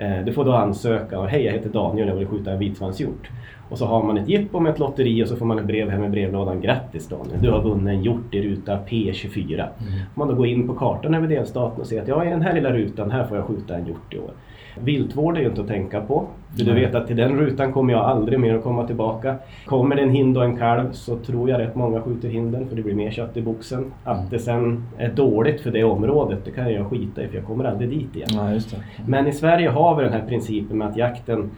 Eh, 0.02 0.26
du 0.26 0.34
får 0.34 0.46
då 0.46 0.52
ansöka 0.52 1.20
och 1.20 1.28
hej 1.28 1.44
jag 1.44 1.54
heter 1.54 1.70
Daniel 1.70 2.08
och 2.08 2.14
jag 2.14 2.20
vill 2.20 2.28
skjuta 2.28 2.52
en 2.52 2.60
vitsvanshjort. 2.60 3.30
Och 3.70 3.78
så 3.78 3.86
har 3.86 4.04
man 4.04 4.18
ett 4.18 4.30
jippo 4.30 4.60
med 4.60 4.72
ett 4.72 4.80
lotteri 4.80 5.24
och 5.24 5.28
så 5.28 5.36
får 5.36 5.46
man 5.46 5.60
ett 5.60 5.66
brev 5.66 5.90
hem 5.90 6.04
i 6.04 6.10
brevlådan. 6.10 6.62
Grattis 6.62 7.08
Daniel, 7.08 7.42
du 7.42 7.52
har 7.52 7.62
vunnit 7.62 7.88
en 7.88 8.04
hjort 8.04 8.34
i 8.34 8.42
ruta 8.42 8.80
P24. 8.88 9.54
Mm. 9.54 9.70
Man 10.16 10.28
då 10.28 10.36
går 10.36 10.48
in 10.48 10.68
på 10.68 10.74
kartan 10.74 11.14
över 11.14 11.28
delstaten 11.28 11.82
och 11.82 11.88
ser 11.88 12.02
att 12.02 12.08
ja, 12.08 12.26
i 12.26 12.30
den 12.30 12.42
här 12.42 12.54
lilla 12.54 12.72
rutan 12.72 13.12
här 13.12 13.24
får 13.24 13.38
jag 13.38 13.46
skjuta 13.46 13.76
en 13.76 13.88
hjort 13.88 14.14
i 14.14 14.20
år. 14.20 14.32
Viltvård 14.80 15.38
är 15.38 15.42
ju 15.42 15.48
inte 15.48 15.62
att 15.62 15.68
tänka 15.68 16.02
på. 16.02 16.28
För 16.58 16.66
du 16.66 16.74
vet 16.74 16.96
att 16.96 17.08
till 17.08 17.16
den 17.16 17.38
rutan 17.38 17.74
kommer 17.74 17.94
jag 17.94 18.06
aldrig 18.06 18.40
mer 18.40 18.56
att 18.56 18.64
komma 18.64 18.88
tillbaka. 18.88 19.36
Kommer 19.66 19.96
det 19.96 20.02
en 20.02 20.10
hind 20.10 20.38
och 20.38 20.44
en 20.44 20.58
kalv 20.58 20.92
så 20.92 21.18
tror 21.18 21.50
jag 21.50 21.60
rätt 21.60 21.76
många 21.76 22.02
skjuter 22.02 22.30
hinden 22.30 22.70
för 22.70 22.76
det 22.76 22.82
blir 22.82 22.96
mer 22.96 23.12
kött 23.12 23.38
i 23.38 23.42
boxen. 23.42 23.92
Att 24.04 24.18
mm. 24.18 24.30
det 24.30 24.40
sen 24.40 24.84
är 24.98 25.10
dåligt 25.10 25.62
för 25.62 25.72
det 25.72 25.84
området 25.84 26.46
det 26.46 26.52
kan 26.52 26.74
jag 26.74 26.90
skita 26.90 27.24
i 27.24 27.28
för 27.28 27.36
jag 27.36 27.46
kommer 27.46 27.66
aldrig 27.66 27.90
dit 27.90 28.16
igen. 28.16 28.30
Ja, 28.34 28.78
Men 29.08 29.28
i 29.28 29.34
Sverige 29.34 29.70
har 29.70 29.96
vi 29.96 30.04
den 30.04 30.14
här 30.14 30.28
principen 30.28 30.78
med 30.78 30.88
att 30.88 30.98
jakten 30.98 31.52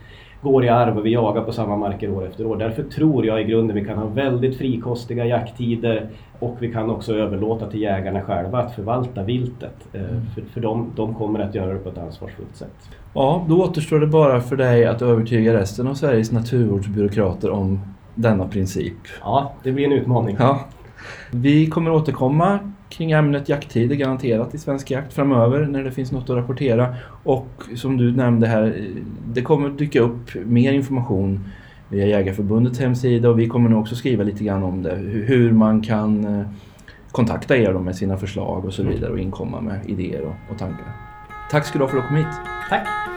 går 0.44 0.66
i 0.66 0.70
arv 0.70 0.98
och 0.98 1.06
vi 1.06 1.14
jagar 1.14 1.42
på 1.42 1.52
samma 1.52 1.78
marker 1.78 2.12
år 2.12 2.28
efter 2.28 2.46
år. 2.46 2.58
Därför 2.58 2.84
tror 2.84 3.26
jag 3.26 3.42
i 3.42 3.44
grunden 3.44 3.76
vi 3.76 3.86
kan 3.86 3.98
ha 3.98 4.06
väldigt 4.06 4.58
frikostiga 4.58 5.26
jakttider 5.26 6.10
och 6.40 6.58
vi 6.60 6.72
kan 6.74 6.90
också 6.90 7.14
överlåta 7.14 7.70
till 7.70 7.82
jägarna 7.82 8.22
själva 8.22 8.60
att 8.60 8.76
förvalta 8.76 9.24
viltet. 9.24 9.88
Eh, 9.94 10.02
mm. 10.02 10.22
För, 10.36 10.42
för 10.42 10.62
de, 10.62 10.92
de 10.96 11.16
kommer 11.16 11.40
att 11.40 11.56
göra 11.56 11.74
det 11.74 11.80
på 11.80 11.90
ett 11.90 11.98
ansvarsfullt 11.98 12.56
sätt. 12.56 12.90
Ja, 13.14 13.46
då 13.50 13.64
återstår 13.64 14.00
det 14.00 14.08
bara 14.08 14.42
för 14.42 14.56
dig 14.56 14.86
att 14.86 15.02
övertyga 15.02 15.54
resten 15.54 15.88
av 15.88 15.94
Sveriges 15.94 16.32
naturvårdsbyråkrater 16.32 17.50
om 17.50 17.80
denna 18.16 18.48
princip. 18.48 18.98
Ja, 19.22 19.54
det 19.64 19.72
blir 19.72 19.86
en 19.86 19.92
utmaning. 19.92 20.36
Ja. 20.40 20.60
Vi 21.32 21.68
kommer 21.68 21.92
återkomma 21.92 22.60
kring 22.90 23.12
ämnet 23.12 23.50
jakttider 23.50 23.96
garanterat 23.96 24.56
i 24.56 24.58
Svensk 24.58 24.92
Jakt 24.92 25.14
framöver 25.14 25.66
när 25.66 25.84
det 25.84 25.92
finns 25.92 26.12
något 26.12 26.30
att 26.30 26.36
rapportera. 26.36 26.96
Och 27.24 27.48
som 27.76 27.98
du 27.98 28.12
nämnde 28.12 28.48
här, 28.48 28.88
det 29.28 29.42
kommer 29.42 29.70
dyka 29.70 30.00
upp 30.00 30.36
mer 30.46 30.74
information 30.74 31.50
via 31.90 32.06
Jägarförbundets 32.06 32.80
hemsida 32.80 33.30
och 33.30 33.40
vi 33.40 33.48
kommer 33.48 33.70
nog 33.70 33.82
också 33.82 33.96
skriva 33.96 34.24
lite 34.24 34.44
grann 34.44 34.64
om 34.64 34.84
det. 34.84 34.96
Hur 34.96 35.52
man 35.52 35.82
kan 35.82 36.40
eh, 36.40 36.46
kontakta 37.12 37.58
er 37.58 37.74
med 37.74 37.96
sina 37.96 38.18
förslag 38.18 38.66
och 38.66 38.74
så 38.74 38.84
vidare 38.84 39.12
och 39.12 39.20
inkomma 39.20 39.62
med 39.62 39.80
idéer 39.90 40.22
och, 40.22 40.52
och 40.52 40.58
tankar. 40.58 40.88
Tack 41.52 41.66
ska 41.66 41.80
du 41.80 41.84
ha 41.84 41.90
för 41.90 41.98
att 41.98 42.04
du 42.04 42.08
kom 42.08 42.18
hit. 42.18 42.36
Tack! 42.70 43.13